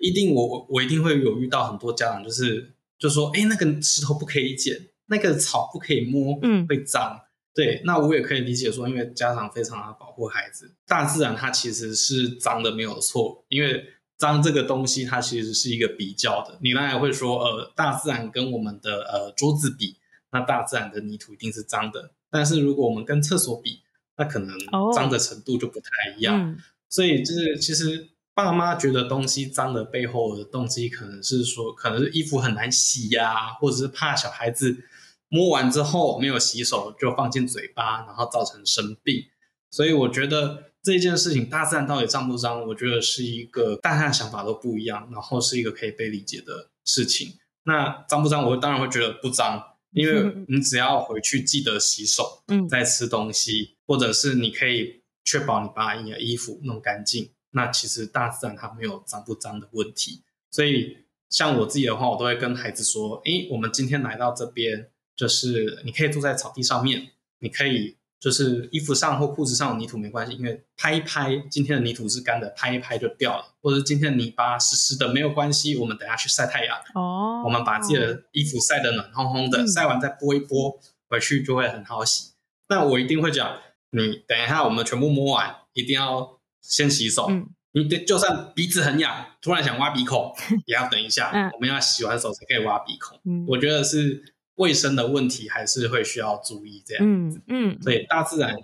[0.00, 7.20] 一定我我一定会有遇到很多家长，就是就说，哎，那个石头不可以捡，那个草不可以摸，嗯，会脏。
[7.60, 13.84] 对，那我也可以理解说，因为家长非常的保护孩子，大自然它其实是脏的没有错，因为
[14.16, 16.58] 脏这个东西它其实是一个比较的。
[16.62, 19.98] 你当然会说，呃，大自然跟我们的呃桌子比，
[20.32, 22.12] 那大自然的泥土一定是脏的。
[22.30, 23.82] 但是如果我们跟厕所比，
[24.16, 24.56] 那可能
[24.94, 26.34] 脏的程度就不太一样。
[26.34, 34.84] Oh, 嗯、所以就是其实爸妈觉得东西脏的背后的动机，可能是说，可能是衣服很难洗呀、啊，或者是怕小孩子。
[35.30, 39.24] 摸完之后没有洗手就放进嘴巴，然后造成生病。
[39.70, 42.66] 所以我觉得这件事情，大自然到底脏不脏？
[42.66, 47.38] 我觉得是一个大家的想法都不一样，然后是一个可以被理解的事情。
[47.62, 48.44] 那脏不脏？
[48.44, 49.62] 我当然会觉得不脏，
[49.92, 60.24] 因为 你只要回去记得洗手，嗯，再吃东西，或者是你可以确保你把你的衣服弄干净，那其实大自然它没有脏不脏的问题。
[60.50, 60.96] 所以
[61.28, 64.90] 像我自己的话，我都会跟孩子说：“诶，我们今天来到这边。”
[65.20, 73.44] 就是你可以坐在草地上面，你可以就是衣服上或裤子上有泥土没关系，因为拍一拍，今天的泥土是干的，拍一拍就掉了。
[73.60, 76.74] 或者今天的泥巴湿湿的没有关系，我们等下去晒太阳。
[76.94, 80.80] 哦，我们把自己的衣服晒得暖烘烘的，嗯、晒完再拨一拨，
[81.10, 82.30] 回去就会很好洗。
[82.70, 83.58] 那我一定会讲，
[83.90, 87.26] 你等一下我们全部摸完，一定要先洗手。
[87.28, 93.20] 嗯、你就算鼻子很痒，突然想挖鼻孔， 也要等一下，嗯、我们要洗完手才可以挖鼻孔。
[93.26, 94.32] 嗯、我觉得是。
[94.60, 98.54] 卫生的问题还是会需要注意这样子，嗯，嗯，所以大自然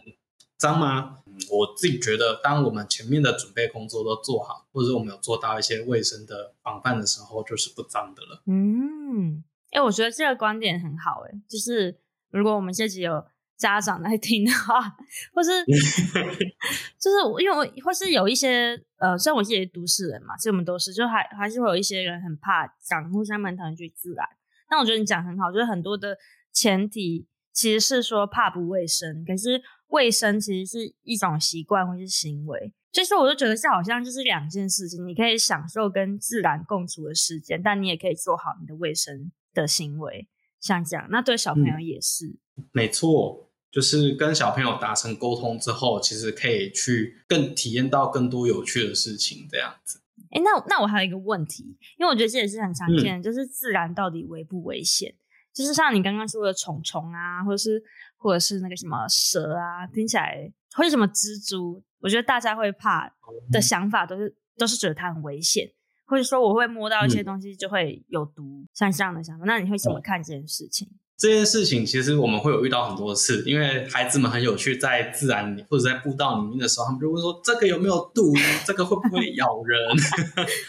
[0.58, 1.18] 脏吗？
[1.50, 8.42] 我自己觉得，当我们前面的准备工作都做好，或者我们有做到一些卫生的防范的时候，就是不脏的了。
[8.46, 11.98] 嗯，哎、欸，我觉得这个观点很好、欸，哎，就是
[12.30, 13.24] 如果我们这集有
[13.56, 14.96] 家长来听的话，
[15.32, 15.50] 或是
[17.00, 24.26] 就是因为我或是有一些呃，虽然我自己是都市人嘛，其实我们都是，就还还是会有一些人很怕长互相们讨厌去自然。
[24.70, 26.16] 那我觉得你讲很好，就是很多的
[26.52, 40.26] 前提其实是说怕不卫生，可是卫生其实是一种习惯或是行为，就是我就觉得这好像就是两件事情，你可以享受跟自然共处的时间，但你也可以做好你的卫生的行为，
[40.60, 42.26] 像这样，那对小朋友也是，
[42.56, 50.00] 嗯，没错，就是跟小朋友达成沟通之后，其实可以去更体验到更多有趣的事情，这样子。
[50.36, 55.14] 哎，那那我还有一个问题，因为我觉得这也是很常见的，嗯、就是自然到底危不危险？
[55.54, 57.82] 就是像你刚刚说的虫虫啊，或者是
[58.16, 63.10] 或者是那个什么蛇啊，听起来或者什么蜘蛛，我觉得大家会怕
[63.50, 65.66] 的想法都是、嗯、都是觉得它很危险，
[66.04, 69.46] 或者说我会摸到一些东西就会有毒，嗯、像这样的想法。
[69.46, 70.90] 那你会怎么看这件事情？
[71.18, 78.34] 这件事情其实我们会有遇到很多次，因为孩子们很有趣，在自然里或者在步道里面的时候，他们就会说：“这个有没有毒？
[78.66, 79.96] 这个会不会 咬人？”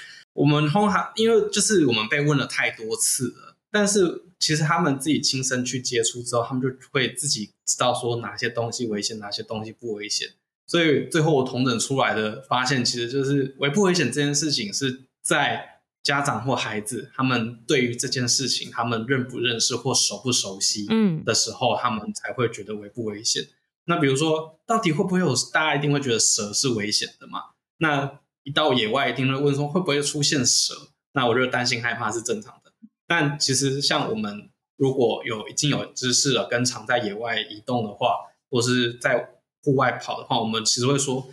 [0.31, 10.29] 我们通常因为就是我们被问了太多次了，但是其实他们自己亲身去接触之后，他们就会自己知道说哪些东西危险，哪些东西不危险。
[10.65, 15.73] 所以最后我统整出来的发现，其实就是危不危险这件事情是在。
[16.07, 23.45] 家长或孩子，他们对于这件事情，他们认不认识或熟不熟悉，嗯，的时候，嗯、他们才会觉得危不危险。
[23.87, 25.35] 那比如说，到底会不会有？
[25.51, 27.41] 大家一定会觉得蛇是危险的嘛？
[27.79, 30.73] 那一到野外，一定会问说会不会出现蛇？
[31.11, 32.71] 那我就担心害怕是正常的。
[33.05, 38.15] 但其实，像我们如果有已经有知识了，跟常在野外移动的话，
[38.49, 41.27] 或是在户外跑的话，我们其实会说，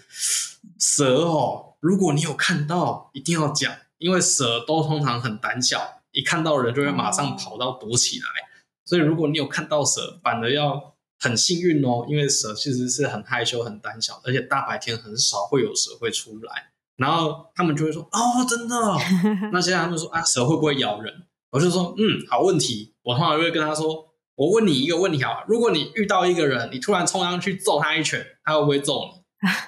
[0.80, 3.72] 蛇哦，如果你有看到，一定要讲。
[3.98, 8.26] 因为蛇都通常很胆小，一看到人就会马上跑到躲起来。
[8.26, 8.48] 哦、
[8.85, 16.70] 所以如果你有看到蛇，反而要很幸运哦，因为蛇其实是很害羞、很胆小，而且大白天很少会有蛇会出来。
[16.96, 18.76] 然后他们就会说：“哦，真的。
[19.52, 21.12] ”那现在他们说：“啊，蛇会不会咬人？”
[21.50, 29.22] 我就说：“嗯，好问题。”我通常就会跟他说：“我问你一个问题好，如果你遇到一个人，你突然冲上去揍他一拳，他会不会揍你？”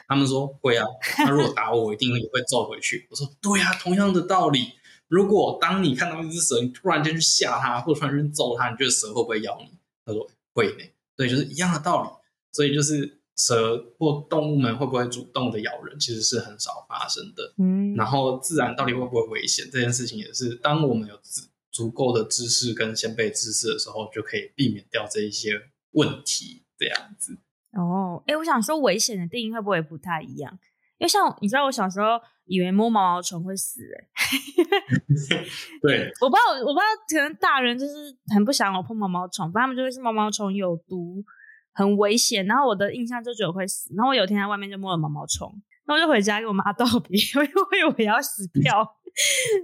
[0.09, 3.07] 他们说会啊，他如果打我，我一定也会揍回去。
[3.11, 4.72] 我说对啊，同样的道理，
[5.09, 9.76] 如果当你看到一只蛇，你突然间去吓它，或者突然间揍它，你觉得蛇会不会咬你？
[10.05, 10.85] 他说会呢，
[11.16, 12.09] 对，就是一样的道理。
[12.52, 17.53] 所以就是蛇或动物们会不会主动的咬人，其实是很少发生的。
[17.59, 27.36] 嗯，然后自然到底会不会危险这件事情，也是当我们有足足够的知识跟先辈知识的时候，就可以避免掉这一些问题，这样子。
[27.72, 30.52] 哦，哎，我想说危险的定义会不会不太一样？
[30.98, 34.06] 因为像你知道，我小时候以为摸毛毛虫会死， 哎，
[35.82, 41.22] 对，我不知道，我不知道，可能大人就是很不想我碰毛毛虫，不然他们就会是毛毛虫有毒，
[41.74, 42.46] 很危险。
[42.46, 43.92] 然后我的印象就觉得会死。
[43.94, 45.52] 然后我有一天在外面就摸了毛毛虫，
[45.84, 48.96] 然后我就回家跟我妈道别，因为我以为要死掉。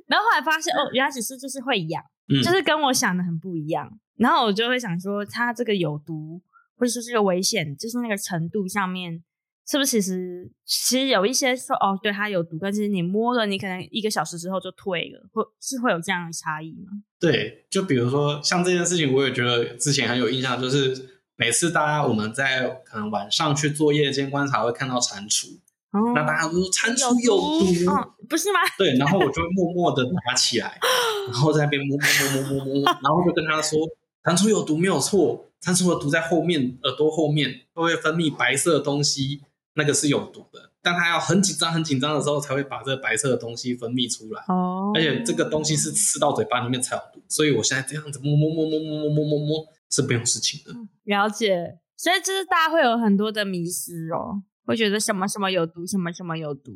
[0.07, 3.91] 然后后来发现哦，原来只是就是会痒，嗯、就是跟我想的很不一样。
[4.19, 6.43] 然后我就会想说，它这个有毒，
[6.83, 9.23] 或者说这个危险，就是那个程度上面。
[9.65, 16.91] 是不是其实其实有一些说哦，对它有毒，但是你摸了，你可能一个小时之后就退了，会是会有这样的差异吗？
[17.21, 25.55] 对，就比如说像这件事情，我也觉得之前很有印象，就是每次大家我们在可能晚上去做夜间观察，会看到蟾蜍，
[25.93, 28.59] 哦、那大家都说蟾蜍有毒，不是吗？
[28.77, 30.77] 对，然后我就会 默默的拿起来，
[31.31, 33.79] 然后在那边摸摸摸摸摸摸，然后就跟他说，
[34.25, 39.41] 蟾蜍有毒没有错，蟾蜍的毒在后面，耳朵后面都会分泌白色的东西。
[39.75, 44.45] 那个是有毒的，但它要很紧张、很紧张的时候才会把这个白色的东西分泌出来。
[44.49, 50.75] 哦，而且这个东西是吃到嘴巴里面才有毒，所以我现在这样子摸摸摸摸摸摸摸摸摸是没有事情的。
[51.05, 56.71] 了解，所以就是大家会有很多的迷失哦，会觉得什么什么有毒，什么什么有毒，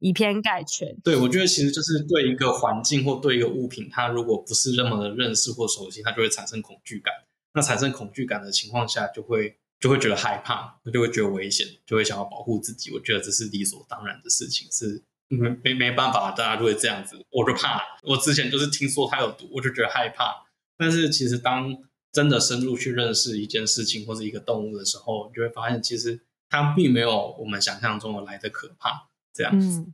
[0.00, 0.94] 以偏概全。
[1.02, 7.14] 对，我觉得其实就是对一个环境或对一个物品，它如果不是那么的认识或熟悉，它就会产生恐惧感。
[7.54, 9.58] 那产生恐惧感的情况下，就会。
[9.82, 12.92] 就会觉得害怕，就会觉得危险，就会想要保护自己。
[12.92, 17.16] 我觉得这是理所当然的事情，是没没没办法，大家就会这样子。
[17.32, 20.46] 我就怕，我之前就是听说它有毒，我就觉得害怕。
[20.78, 21.76] 但是其实当
[22.12, 29.08] 真的深入去认识一件事情或者一个动物的时候，你就会发现其实它并没有我们想象中的来得可怕。
[29.34, 29.84] 这样子，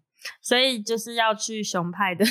[0.43, 2.25] 所以就是要去熊派的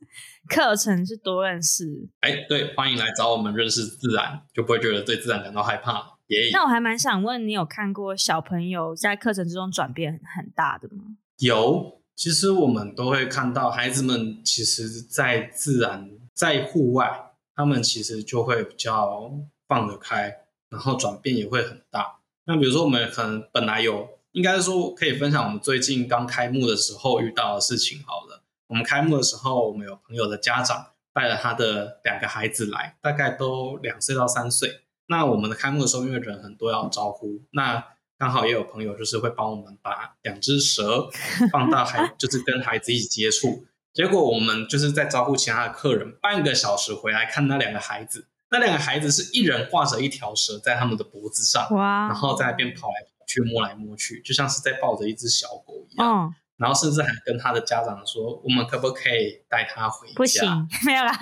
[0.48, 2.08] 课程是多认识。
[2.20, 6.18] 哎，对，欢迎来找我们认识自然，就不会觉得对自然感到害怕。
[6.26, 6.52] Yeah.
[6.52, 11.16] 那我还蛮想问你，有看过小朋友在课程之中转变很大的吗？
[11.38, 19.30] 有，其实我们都会看到孩子们，其实，在自然、在户外，他们其实就会比较
[19.68, 20.34] 放得开，
[20.70, 22.20] 然后转变也会很大。
[22.46, 28.02] 那比如说，我们可能本来有，应该是说可以分享我们最近刚开幕的时候遇到的事情。
[28.04, 34.80] 好了，我们开幕的时候，我们有朋友的家长带了他的两个孩子来，大概都两岁到三岁。
[35.06, 37.84] 那我们的开幕的时候，因为人很多要招呼，那
[38.18, 41.08] 刚好也有朋友就是会帮我们把两只蛇
[41.52, 43.64] 放到孩， 就是跟孩子一起接触。
[43.92, 56.06] 结果我们就是在招呼其他的客人，半个小时回来看那两个孩子，那两个孩子是一人挂着一条蛇在他们的脖子上，哇然后在那边跑来跑去、摸来摸去，就像是在抱着一只小狗一样。
[56.06, 60.40] 哦、然后甚至还跟他的家长说：“我们可不可以带他回家？”不行，
[60.86, 61.16] 没有啦，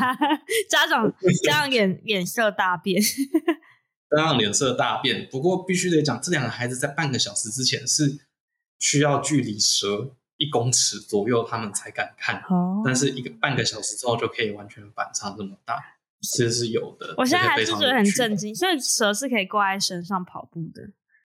[0.69, 3.03] 家长这样脸脸色大变。
[4.15, 8.27] 让脸色大变，不过必须得讲，这两个孩子在半个小时之前是
[8.79, 12.37] 需要距离蛇一公尺左右，他们才敢看。
[12.51, 15.79] 哦，但是一个半个小时之后就可以完全反差这么大，
[16.21, 17.15] 其实是有的。
[17.17, 20.91] 我现在还是觉得很震惊，所以蛇是可以挂在身上跑步的。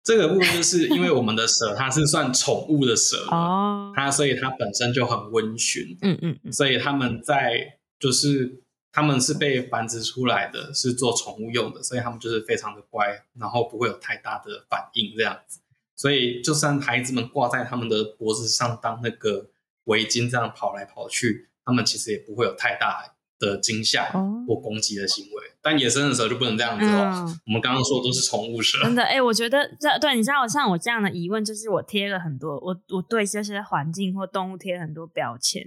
[0.05, 5.97] 这个部分就是因为我们的蛇它是算宠物的蛇哦，它所以它本身就很温驯。
[6.01, 8.61] 嗯嗯嗯，所以他们在就是。
[8.97, 15.59] 他们是被繁殖出来的，是做宠物用的，所以他们就是非常的乖，然后不会有太大的反应这样子。
[15.97, 19.47] 所以就算孩子们挂在他们的脖子上当那个
[19.83, 24.05] 围巾这样跑来跑去，他们其实也不会有太大的惊吓
[24.47, 25.47] 或攻击的行为。
[25.47, 27.25] 哦、但野生的蛇就不能这样子哦。
[27.27, 35.61] 嗯、我们刚刚说都是宠物蛇，真的哎，我觉得这对你知道，像我这样的疑问，就是我贴了很多，我我对这些环境或动物贴很多标签。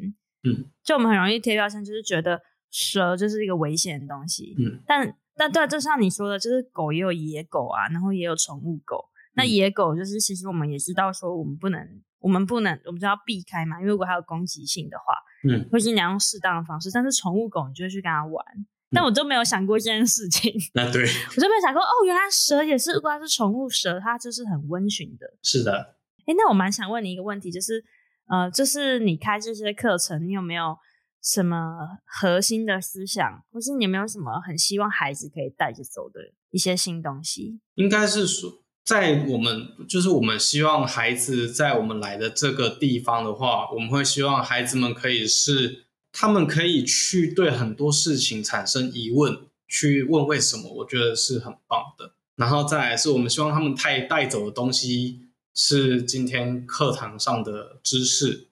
[0.44, 2.40] 嗯，就我们很容易贴标签，就是觉得。
[2.70, 9.06] 蛇就是一个危险的东西，嗯，但但对，就像你说的，就是狗也有野狗啊，然后也有宠物狗。
[9.36, 11.80] 那野狗就是其实我们也知道说，我们不能，
[12.20, 15.14] 我们不能，我们就要避开嘛，因为如果它有攻击性的话，
[15.48, 16.90] 嗯，会尽量用适当的方式。
[16.92, 18.44] 但是宠物狗，你就会去跟它玩。
[18.90, 20.52] 但我都没有想过这件事情。
[20.74, 21.02] 那对，
[21.36, 25.26] 我就没有想过哦，原来蛇也是，如果它是宠物蛇，它就是很温驯的。
[25.42, 25.96] 是的。
[26.26, 27.84] 哎，那我蛮想问你一个问题，就是
[28.28, 30.76] 呃，就是你开这些课程，你有没有？
[31.20, 37.60] 什么核心的思想，或是你有没有什么很希望孩子可以带着走的一些新东西？
[37.74, 38.48] 应该是说，
[38.88, 52.12] 在我们就是我们希望孩子在我们来的这个地方的话，我们会希望孩子们可以是，他们可以去对很多事情产生疑问，去问为什么，我觉得是很棒的。
[52.36, 55.20] 然后再来是我们希望他们带带走的东西
[55.54, 58.48] 是今天课堂上的知识，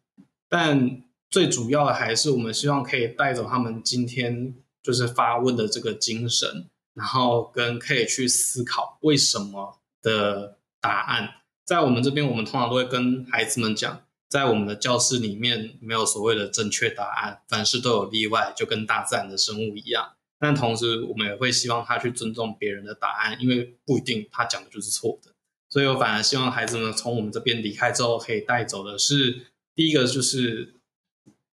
[0.50, 1.02] 但。
[1.28, 11.42] 最主要的还是我们希望可以带走他们今天就是发问的这个精神，然后跟可以去思考为什么的答案。
[11.64, 20.14] 在我们这边，我们通常都会跟孩子们讲，在我们的教室里面没有所谓的正确答案，凡事都有例外，就跟大自然的生物一样。
[20.38, 25.32] 但同时，我们也会希望他去尊重别人的答案，因为不一定他讲的就是错的。
[25.68, 30.74] 所以我反而希望孩子们从我们这边离开之后，可以带走的是第一个就是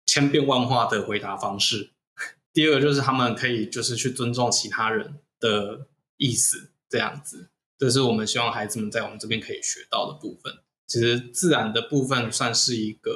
[0.06, 1.90] 千变万化的回答方式，
[2.54, 5.88] 第二个就是他们可以就是去尊重其他人的
[6.18, 7.50] 意思，这样子，
[7.84, 10.54] 这是我们希望孩子们在我们这边可以学到的部分。
[10.88, 13.12] 其实自然的部分算是一个，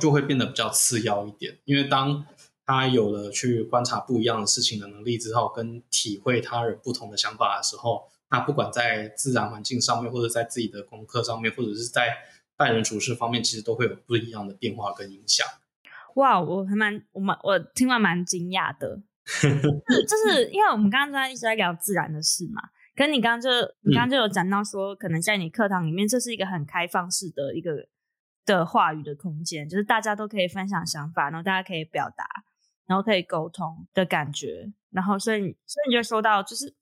[0.00, 2.24] 就会变得比较次要一点，因为当
[2.64, 12.16] 他有了去观察不一样的事情的能力之后，跟体会他人不同的想法的时候，那不管在自然环境上面，或者在自己的功课上面，或者是在
[12.56, 15.46] 待人处事方面，其实都会有不一样的变化跟影响。
[16.14, 18.98] 哇，我还蛮我蛮我听完蛮惊讶的，
[19.42, 22.62] 就是因为我们刚刚在一直在聊自然的事嘛，
[22.96, 23.50] 可是你刚刚就
[23.82, 27.86] 你刚刚就有讲到说，嗯、可能在你课堂里面，这是一个很开放式的一个
[28.44, 32.24] 的话语的空间，就是大家都可以分享想法，然后大家可以表达。
[32.88, 36.72] 然后可以沟通的感觉，然后所以所以你就说到就是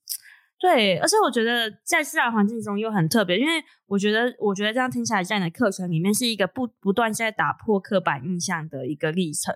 [0.59, 3.53] 对，而且我觉得在自然环境中又很特别，因为
[3.87, 9.55] 我觉得我觉得这样听起来在你的课程里面是一个不不断在打破刻板印象的一个历程，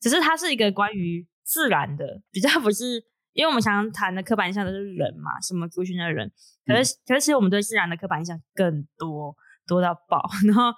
[0.00, 3.04] 只是它是一个关于自然的，比较不是
[3.34, 6.32] 因为我们常常谈的刻板印象都是人嘛，什么族群的人，
[6.66, 10.72] 可是、嗯、可是其实我们对自然的刻板印象更多多到爆， 然后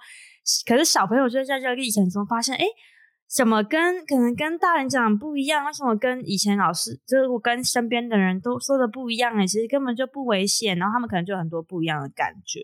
[0.65, 2.65] 可是小朋友就在这个历程中发现，哎。
[3.29, 5.65] 怎么跟可能跟大人讲不一样？
[5.65, 9.35] 为什么跟以前老师，就是我跟身边的人都说的不一样？
[9.35, 10.77] 哎，其实根本就不危险。
[10.77, 12.61] 然后他们可能就有很多不一样的感觉，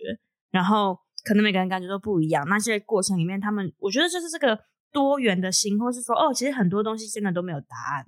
[0.52, 2.48] 然后可能每个人感觉都不一样。
[2.48, 4.58] 那些过程里面，他们我觉得就是这个
[4.94, 8.06] 多元的心，或是说哦，其实很多东西真的都没有答案。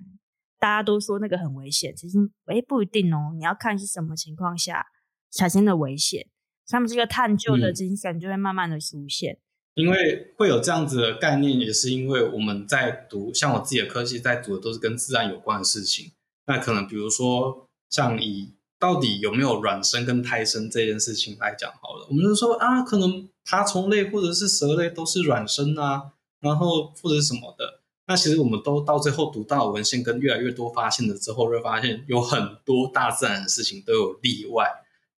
[0.66, 3.32] 大家都说那个很危险，其实诶不一定哦。
[3.36, 4.84] 你要看是什么情况下
[5.30, 6.26] 产生的危险，
[6.66, 9.34] 他们这个探究的精神就会慢慢的出现。
[9.34, 9.42] 嗯
[9.76, 16.12] 因为会有这样子的概念，也是因为我们在读，像我自己的科系在读的都是跟自然有关的事情。
[16.46, 27.80] 那可能比如说，像以到底有没有卵生跟胎生这件事情来讲好了，我们就说啊，可能爬虫类或者是蛇类都是卵生啊，然后或者是什么的。
[28.06, 34.70] 那其实我们都到最后读到文献跟越来越多发现了之后，会发现有很多大自然的事情都有例外，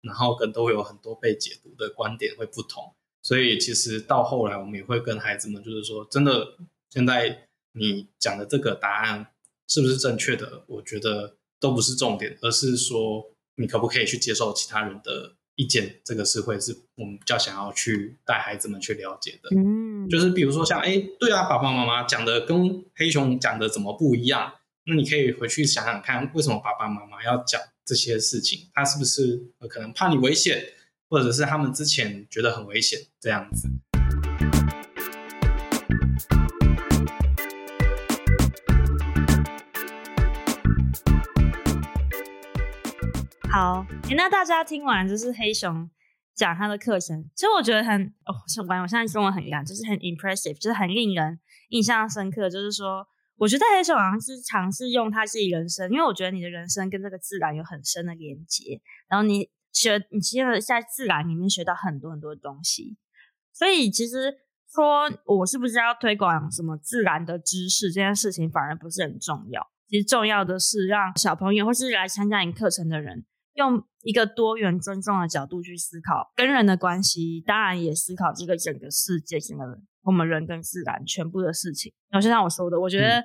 [0.02, 2.94] 然后跟都会有很多被解读的观点会不同。
[3.22, 6.56] 所以其实到后来，我们也会跟孩子们，就是说，真的，
[6.90, 9.28] 现在你讲的这个答案
[9.68, 10.64] 是不是正确的？
[10.68, 16.00] 我觉得都不是重点，而是说你可不可以去接受其他人的意见。
[16.06, 19.50] 这个是会是我们比较想要去带孩子们去了解的。
[19.58, 24.54] 嗯，就是比如说像，哎，对啊，爸爸妈妈讲的跟黑熊讲的怎么不一样？
[24.86, 28.70] 那你可以回去想想看，为什么爸爸妈妈要讲这些事情？
[28.74, 29.38] 他是不是
[29.68, 30.64] 可能怕你危险？
[31.10, 33.68] 或者是他们之前觉得很危险，这样子。
[43.50, 43.86] 好，
[44.16, 45.90] 那大家听完就是黑熊
[46.38, 51.38] 讲他的课程，其实我觉得很哦，我我现在中文很烂，就是很 impressive，就是很令人
[51.70, 52.50] 印象深刻。
[52.50, 58.80] 就是说，我觉得黑熊好像是尝试用他自己人生，因为我觉得你的人生跟这个自然有很深的连接，
[59.10, 59.50] 然后你。
[59.74, 62.98] 学你其实在自然里面学到很多很多东西，
[63.54, 64.34] 所以其实
[64.74, 69.62] 说我是不是要推广什么自然的知识这件事情反而不是很重要。
[69.88, 73.27] 其实重要的是让小朋友或是来参加你课程的人，
[73.58, 79.66] 用一个多元尊重的角度去思考跟人的关系，当然也思考这个整个世界，整个
[80.04, 81.94] 我们人跟自然全部的事情。
[82.10, 83.24] 然后就像我说的，我觉得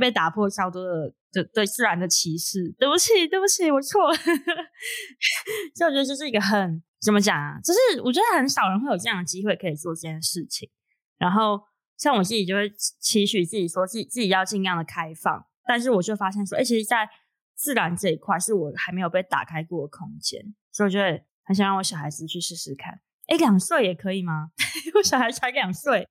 [0.00, 1.12] 被打破超多的。
[1.32, 4.16] 对对，自然的歧视，对不起，对不起，我错了。
[5.76, 7.56] 所以我觉得这是一个很怎么讲啊？
[7.62, 10.68] 就是我觉得很少人会有这样的机会可以做这件事情。
[11.18, 11.60] 然后
[11.96, 12.68] 像我自己就会
[13.00, 17.08] 期许自己说自己自己要尽量的开放，但是我就发现说，哎，其实，在
[17.60, 23.02] 自然这一块是我还没有被打开过的空间，所以我觉得很想让我小孩子去试试看。
[23.26, 24.48] 哎，两岁也可以吗？
[24.96, 26.08] 我小孩才两岁。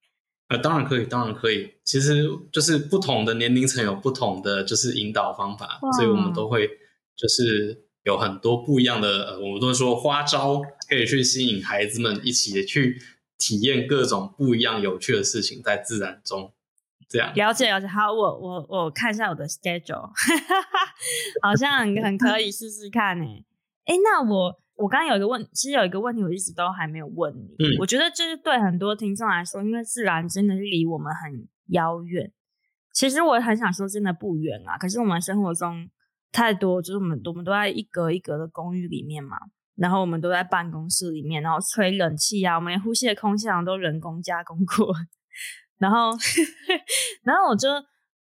[0.50, 1.74] 呃，当然可以，当然可以。
[1.84, 6.68] 其实就是不同的年龄层有不同的就是引导方法，所以我们都会
[7.16, 13.02] 就是有很多不一样的，呃，我们都说花招可以去吸引孩子们一起去
[13.39, 16.54] 体验各种不一样有趣的事情在自然中。
[17.10, 20.10] 这样了解了解，好，我我我看一下我的 schedule，
[21.41, 23.45] 好像很很可以试试看诶。
[23.86, 24.60] 哎，那我。
[24.82, 27.53] 我刚刚有一个问，其实有一个问题我一直都还没有问你。
[27.60, 32.32] 嗯，我觉得就是对很多听众来说，因为自然真的是离我们很遥远。
[32.93, 34.78] 其实我很想说，真的不远啊。
[34.78, 35.86] 可是我们生活中
[36.32, 39.36] 太多，就是我们我们都在一格一格的公寓里面嘛，
[39.76, 44.95] 然后我们都在办公室里面，然后吹冷气啊，我们连呼吸的空气好像都人工加工过。
[45.80, 46.12] 然后，
[47.24, 47.68] 然后我就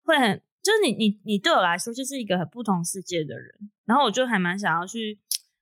[0.04, 3.70] 会很，就是你你你对我来说就是一个很不同世界的人。
[3.84, 5.20] 然后我就还蛮想要去。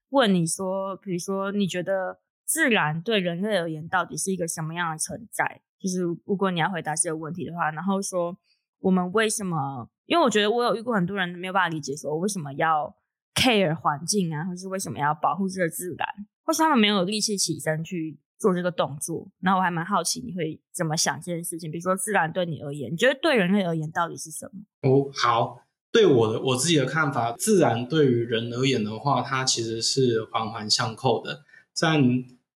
[0.09, 5.61] 问你说，比如说，你觉得自然对人类而言到底是一个什么样的存在？
[5.77, 8.37] 就是如果你要回答这个问题的话，然后说
[8.79, 9.89] 我们为什么？
[10.05, 12.95] 因为我觉得我有遇过很多人没有办法理解，说我为什么要
[13.35, 16.07] care 环境啊，或是为什么要保护这个自然，
[16.45, 19.27] 或是他们没有力气起身去做这个动作。
[19.39, 21.71] 然后我还蛮好奇你会怎么想这件事情。
[21.71, 24.89] 比如说自然对你而言，你觉得对人类而言到底是什么？
[24.89, 25.61] 哦，好，
[25.91, 31.43] 对我的我自己的看法，自然对于人而言的话，它其实是环环相扣的。
[31.73, 32.01] 像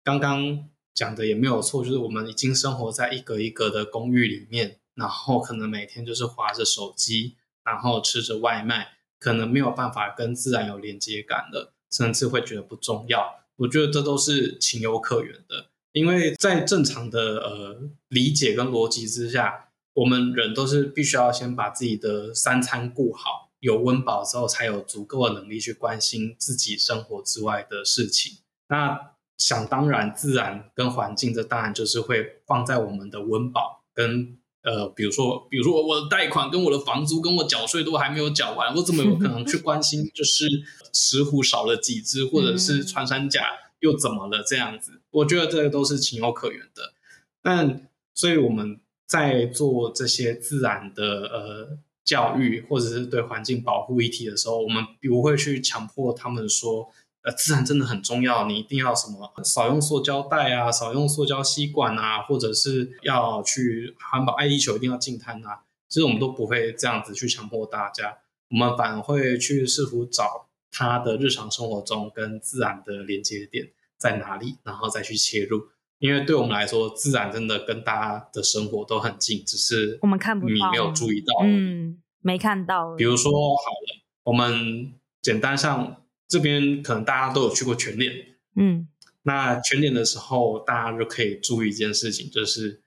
[0.04, 13.46] 刚刚讲的也没有错，就是我们已经生活在一个一个的公寓里面，然后可能每天就是划着手机，然后吃着外卖，可能没有办法跟自然有连接感了，甚至会觉得不重要。
[13.58, 28.40] 我觉得这都是情有可原的，因为在正常的呃理解跟逻辑之下，我们人都是必须要先把自己的三餐顾好，有温饱之后，才有足够的能力去关心自己生活之外的事情。
[28.70, 40.46] 那想当然，自然跟环境，这当然就是会放在我们的温饱跟呃，比如说，比如说我的贷款跟我的房租跟我缴税都还没有缴完，我怎么有可能去关心就是
[40.94, 43.42] 石虎少了几只，或者是穿山甲
[43.80, 45.02] 又怎么了这样子？
[45.12, 46.94] 我觉得这个都是情有可原的。
[47.42, 56.90] 但所以我们在做这些自然的呃教育，或者是对环境保护议题的时候，我们不会去强迫他们说。
[57.22, 65.64] 呃，自然真的很重要，你一定要什么少用塑胶袋啊，少用塑胶吸管啊，或者是要去环保爱地球一定要净滩啊。
[65.90, 68.20] 其实我们都不会这样子去强迫大家，
[68.52, 75.68] 我们反而会去试图找他的日常生活中跟自然的连接点在哪里，然后再去切入。
[76.00, 82.96] 因为对我们来说，自然真的跟大家的生活都很近，只是我们看不到，你没有注意到，嗯，没看到。
[82.96, 85.96] 比如说，好了，我们简单上。
[86.32, 88.14] 这边可能大家都有去过全联，
[88.56, 88.88] 嗯，
[89.24, 92.84] 那全联的时候，大家就可以注意一件事情，就是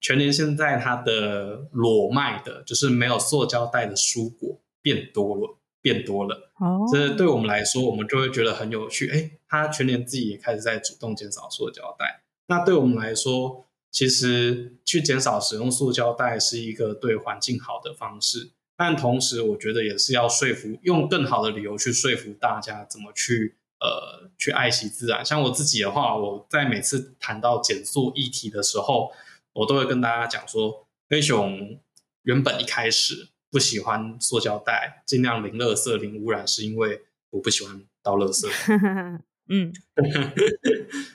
[0.00, 6.50] 全联现在它的裸卖的，就是没有塑胶袋的蔬果变多了，变多了。
[6.58, 9.08] 哦，这对我们来说，我们就会觉得很有趣。
[9.10, 12.22] 哎，他全年自己也开始在主动减少塑胶袋。
[12.46, 18.50] 那对我们来说，其实去减少使用塑胶袋是一个对环境好的方式。
[18.76, 25.22] 但同时，我觉得也是要说服，用更好的理由去说服大家怎么去呃去爱惜自然。
[25.24, 29.12] 像我自己的话，我在每次谈到减塑议题的时候，
[29.52, 31.78] 我都会跟大家讲说，黑熊
[32.22, 38.46] 原本一开始不喜欢塑胶袋，尽量零垃圾、零污染，是因为我不喜欢倒垃圾。
[39.48, 39.72] 嗯，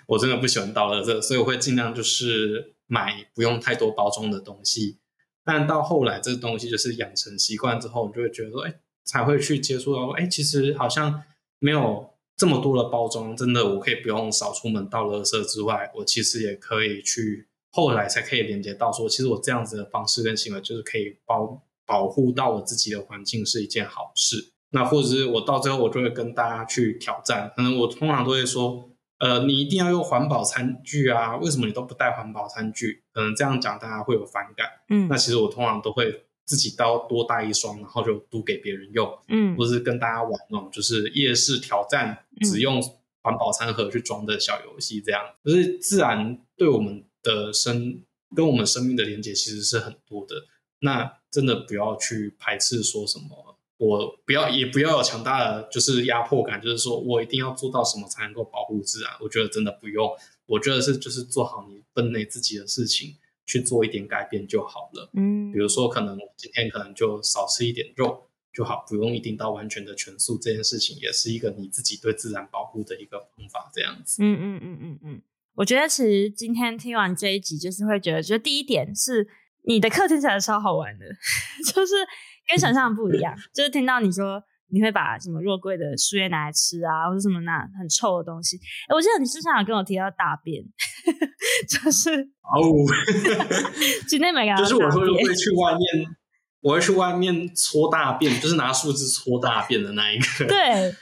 [0.07, 4.99] 我真的不喜欢倒垃圾，所以我会尽量就是买不用太多包装的东西。
[5.43, 11.23] 但到后来，这个东西就是养成习惯之后，你就会觉得说，哎，才会去接触到说，哎，其实好像
[11.59, 17.47] 没有这么多的包装，真的，我可以不用少出门倒垃圾之外，我其实也可以去。
[17.71, 24.51] 后来才可以连接到说，其实我这样子的方式跟行为，就是可以保保护到我自己的环境，是一件好事。
[24.71, 28.89] 那或者是我到最后，我就会跟大家去挑战，可能我通常都会说。
[29.17, 31.37] 呃，你一定要用环保餐具啊？
[31.37, 33.01] 为什么你都不带环保餐具？
[33.13, 34.67] 可能这样讲大家会有反感。
[34.89, 39.17] 嗯，那其实我通常都会自己刀多带一双，然后就都给别人用。
[39.29, 42.81] 嗯，或是跟大家玩那种就是夜市挑战，只用
[43.23, 45.23] 环保餐盒去装的小游戏，这样。
[45.45, 48.03] 就、嗯、是自然对我们的生
[48.35, 50.35] 跟我们生命的连接其实是很多的。
[50.79, 53.57] 那真的不要去排斥说什么。
[53.77, 59.11] 我不要，也不要有强大的就是压迫感，就是说我一定要做到什么才能够保护自然。
[59.19, 60.09] 我觉得真的不用，
[60.45, 63.15] 我觉得是就是做好你分内自己的事情，
[63.45, 65.09] 去做一点改变就好了。
[65.13, 68.23] 嗯，比如说可能今天可能就少吃一点肉
[68.53, 70.37] 就好，不用一定到完全的全素。
[70.37, 74.23] 这件事情也是一个你自己对自然保护的一个方法，这样子。
[74.23, 75.21] 嗯嗯嗯嗯嗯，
[75.55, 79.27] 我觉得其实今天听完这一集，就是会觉得，觉得第一点是
[79.67, 81.05] 你的课听起来超好玩的，
[81.73, 81.93] 就是。
[82.47, 88.55] 跟想象不一样， 就是听到你说你会把什么肉桂的树叶拿来吃啊，或者什么那很臭的东西。
[88.93, 90.63] 我记得你之前有跟我提到大便，
[91.67, 92.61] 就是哦，
[94.07, 96.15] 今天没有，就是我说会去外面，
[96.61, 100.45] 我会去外面搓大便，就是拿树枝搓大便的那一个。
[100.45, 100.93] 对，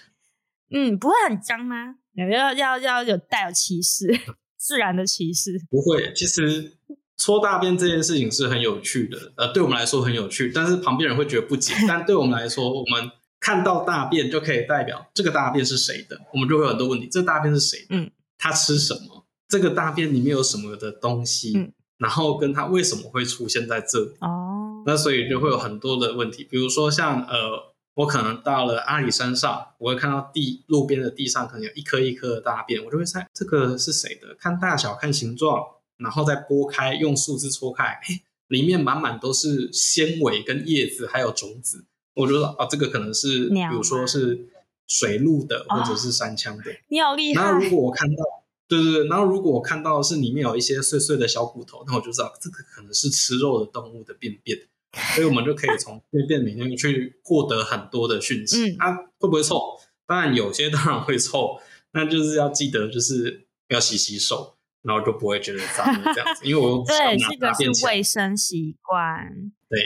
[0.72, 1.96] 嗯，不会很脏吗？
[2.16, 4.08] 要要要有带有歧视，
[4.56, 5.60] 自然的歧视？
[5.70, 6.78] 不会，其实。
[7.24, 11.74] 搓大便这件事情是很有趣的，呃，对我们来说很有趣，但是旁边人会觉得不解。
[11.88, 13.10] 但对我们来说，我们
[13.40, 17.86] 看到大便就可以代表这个大便是谁的，我们就会有很多问题：这大便是谁的？
[17.92, 19.26] 嗯，他吃什么？
[19.48, 21.54] 这个大便里面有什么的东西？
[21.56, 24.12] 嗯，然后跟他为什么会出现在这里？
[24.20, 34.36] 哦，那所以就会有很多的问题，比如说像呃，我可能到了阿里山上，我会看到地路边的地上可能有一颗一颗的大便，我就会猜这个是谁的？
[34.38, 35.64] 看大小，看形状，
[35.98, 41.86] 然后再剥开，用树枝戳开，哎，里面满满都是纤维跟叶子，还有种子。
[42.16, 44.48] 我觉得啊，这个可能是，比如说是
[44.88, 46.72] 水鹿的，或者是山羌的。
[46.90, 47.42] 你好厉害！
[47.42, 48.24] 然后如果我看到，
[48.68, 54.58] 对对对，然后如果我看到是里面有一些碎碎的小骨头，那我就知道这个可能是吃肉的动物的便便。
[55.16, 58.76] 所以我们就可以从便便里面去获得很多的讯息。
[58.78, 59.60] 啊、会不会臭？
[60.06, 61.60] 当然有些当然会臭，
[61.94, 66.46] 那就是要记得就是要洗洗手，然后就不会觉得脏这样子。
[66.46, 69.52] 因为我对这个是卫生习惯。
[69.70, 69.80] 对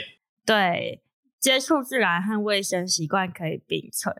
[0.44, 1.02] 对，
[1.40, 4.14] 接触自然和卫生习惯可以并存，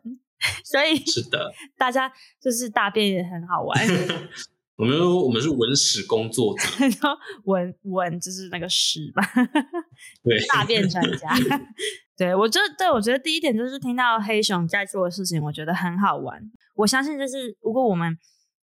[0.65, 3.79] 所以是的， 大家就是大便也很好玩。
[4.77, 6.65] 我们说我们是文史工作者，
[7.45, 9.23] 文文就是那个史吧，
[10.23, 11.29] 对，大便专家。
[12.17, 16.41] 对，我觉得，对，我觉得第一点就是听到黑熊在做的事情，我觉得很好玩。
[16.77, 18.17] 我相信就是如果我们，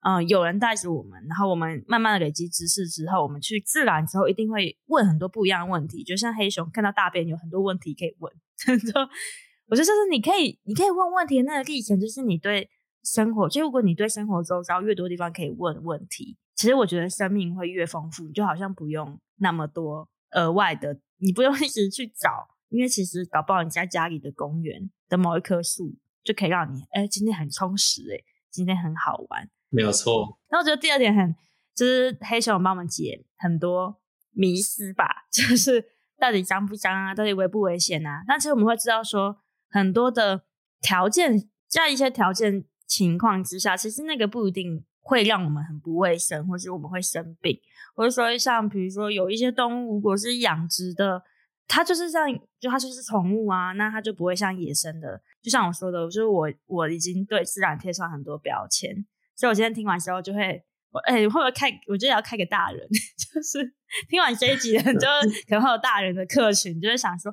[0.03, 6.05] 嗯、有人带着我们，然后我们慢慢的累积知识之后，我们去自然之后，一定会问很多不一样的问题。
[6.05, 8.33] 就像黑熊看到大便，有很多问题可以问。
[9.67, 12.71] 我觉得就是你可以，你可以问问题那个历程，就是你对。
[13.05, 25.93] 生活，就如果你对生活周遭越多地方可以问问题，其实我觉得生命会越丰富，你就好像不用那么多额外的，你不用一直去找，因为其实搞不好你在家里的公园的某一棵树
[26.23, 28.23] 就可以让你，哎，今天很充实，哎，
[28.53, 30.39] 今天很好玩，没有错。
[30.51, 31.35] 那我觉得第二点很，
[31.75, 34.01] 就是黑熊帮我们解很多
[34.31, 35.85] 迷思吧， 就是
[36.21, 38.23] 到底脏不脏啊，到底危不危险啊？
[38.29, 40.45] 但其实我们会知道说，很多的
[40.81, 42.65] 条件，在一些条件。
[42.85, 47.59] 情况之下，其实那个不一定会让我们很不卫生，或是我们会生病，
[47.95, 51.23] 或者说像比如说有一些动物，如果是养殖的，
[51.67, 52.29] 它就是像
[52.61, 55.23] 就它就是宠物啊，那它就不会像野生的。
[55.41, 61.69] 就像我说的，就是我我已经对自然贴上很多标签，所以我今天听完之后就会，我哎、欸、会不会开？
[61.89, 63.75] 我觉得要开给大人， 就是
[64.09, 65.07] 听完这一集的人，就
[65.49, 67.33] 可能会有大人的客群，就是想说，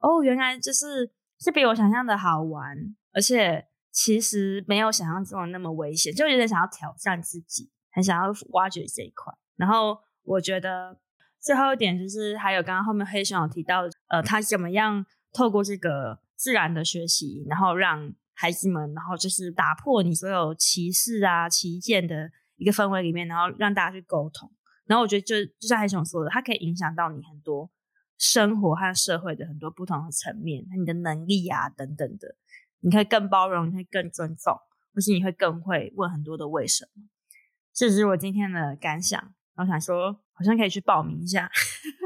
[0.00, 2.76] 哦，原来就是是比我想象的好玩，
[3.12, 3.66] 而且。
[3.92, 9.34] 其实没有想象中的那么危险，就有点想要挑战自己，很想要挖掘这一块。
[9.56, 10.96] 然后我觉得
[11.40, 24.50] 最后一点就是，还有刚刚后面黑熊有提到，呃，他怎么样透过这个自然的学习，然后让孩子们，然后就是打破你所有歧视啊、歧见的一个氛围里面，然后让大家去沟通。
[24.86, 27.70] 然后我觉得就就像黑熊说的，它可以影响到你很多
[28.16, 32.34] 生活和社会的很多不同的层面，你的能力啊等等的。
[32.80, 34.54] 你可以更包容，你可以更尊重，
[34.94, 37.02] 或是你会更会问很多的为什么。
[37.74, 39.34] 这是我今天的感想。
[39.56, 41.50] 我想说，好像可以去报名一下。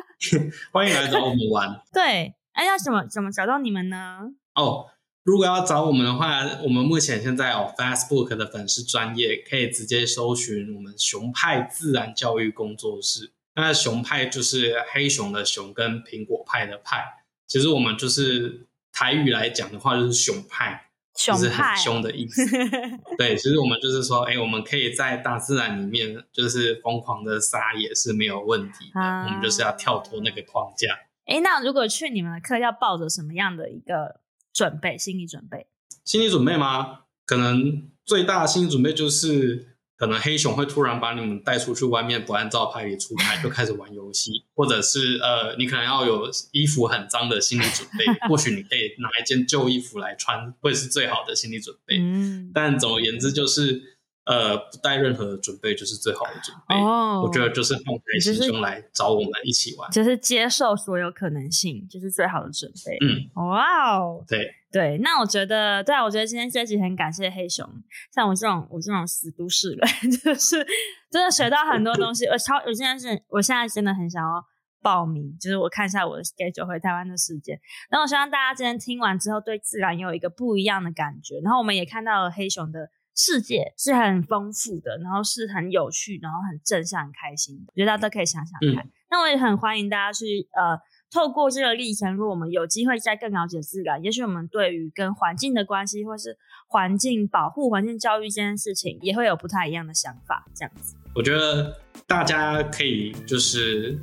[0.73, 1.81] 欢迎来找我们玩。
[1.93, 4.33] 对，哎，要怎么怎么找到你们呢？
[4.55, 4.91] 哦，
[5.25, 13.33] 如果要找我们的话，我们目前现在有 Facebook 的粉丝专业，可以直接搜寻我们熊派自然教育工作室。
[13.57, 17.03] 那熊派就是黑熊的熊跟苹果派的派。
[17.49, 18.69] 其实我们就是。
[18.97, 22.47] 台语来讲的话，就是熊派，熊派就是很凶的意思。
[23.19, 29.01] 对，其实我们就是说，哎、欸，我们可以在大自然里面，就是疯狂的撒野是没有问题的。
[29.01, 30.95] 啊、我们就是要跳脱那个框架。
[31.27, 34.21] 哎、欸，那如果去你们的课，要抱着什么样的一个
[34.55, 34.97] 准备？
[34.97, 35.67] 心理准备？
[36.05, 37.01] 心理准备吗？
[37.27, 39.69] 可能最大的心理准备就是。
[39.97, 48.05] 可能黑熊会突然把你们带出去外面，不按照牌理出牌，就开始玩游戏， 或者是呃，你可能要有衣服很脏的心理准备。
[48.29, 51.97] 或许你可以拿一件旧衣服来穿，会是最好的心理准备。
[52.01, 53.94] 嗯，但总而言之就是。
[54.25, 56.75] 呃，不带任何准备就是最好的准备。
[56.77, 62.97] 哦，我觉得就是放开心胸来找我们一起玩，就是接受所有可能性，就是最好的准备。
[63.03, 67.69] 嗯，哇哦，对对，那我觉得，对啊，我觉得今天这集很感谢黑熊，
[68.15, 70.67] 像我这种我这种死都市人， 就是
[71.11, 72.25] 真的学到很多东西。
[72.27, 74.43] 我超，我现在是，我现在真的很想要
[74.81, 77.61] 报名，就是我看一下我的 schedule 回台湾的时间。
[77.91, 81.41] 然后我希望大家今天听完之后，对自然有一个不一样的感觉。
[81.45, 82.89] 然后我们也看到了黑熊的。
[83.15, 87.63] 世界是很丰富的，然后是很有趣，然后很正向、很开心的。
[87.69, 88.85] 我觉得大家都可以想想看。
[88.85, 90.77] 嗯、那我也很欢迎大家去呃，
[91.13, 96.37] 透过这个历程，如果我们有机会再更了解自然，也许我们对于跟环境的关系，或是
[96.67, 100.45] 环境保护、环境教育这件事情，也会有不太一样的想法。
[100.53, 101.73] 这样子，我觉得
[102.09, 103.97] 大家可以就是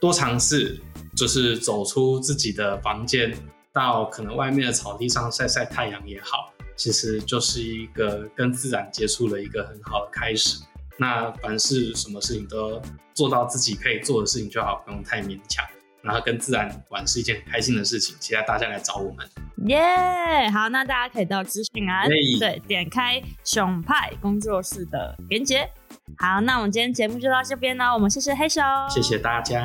[0.00, 0.80] 多尝试，
[1.16, 3.32] 就是走出自己的房间，
[3.72, 6.52] 到可能外面的草地上晒晒太阳也好。
[6.78, 10.62] 其实就是一个跟自然接触了一个很好的开始。
[10.96, 12.80] 那凡事什么事情都
[13.12, 15.64] 做到自己可以做的事情就好，不用太勉强。
[16.00, 19.28] 然后跟自然玩是一件很开心的事情，期待大家来找我们。
[19.66, 22.06] 耶，好，那大家可以到资讯啊，
[22.38, 25.68] 对，点开熊派工作室的连接。
[26.16, 29.60] 好，那我们今天节目就到这边了，我们谢谢黑手，谢谢大家，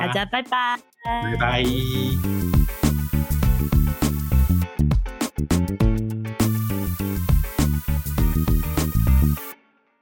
[0.00, 2.87] 大家拜拜，拜拜。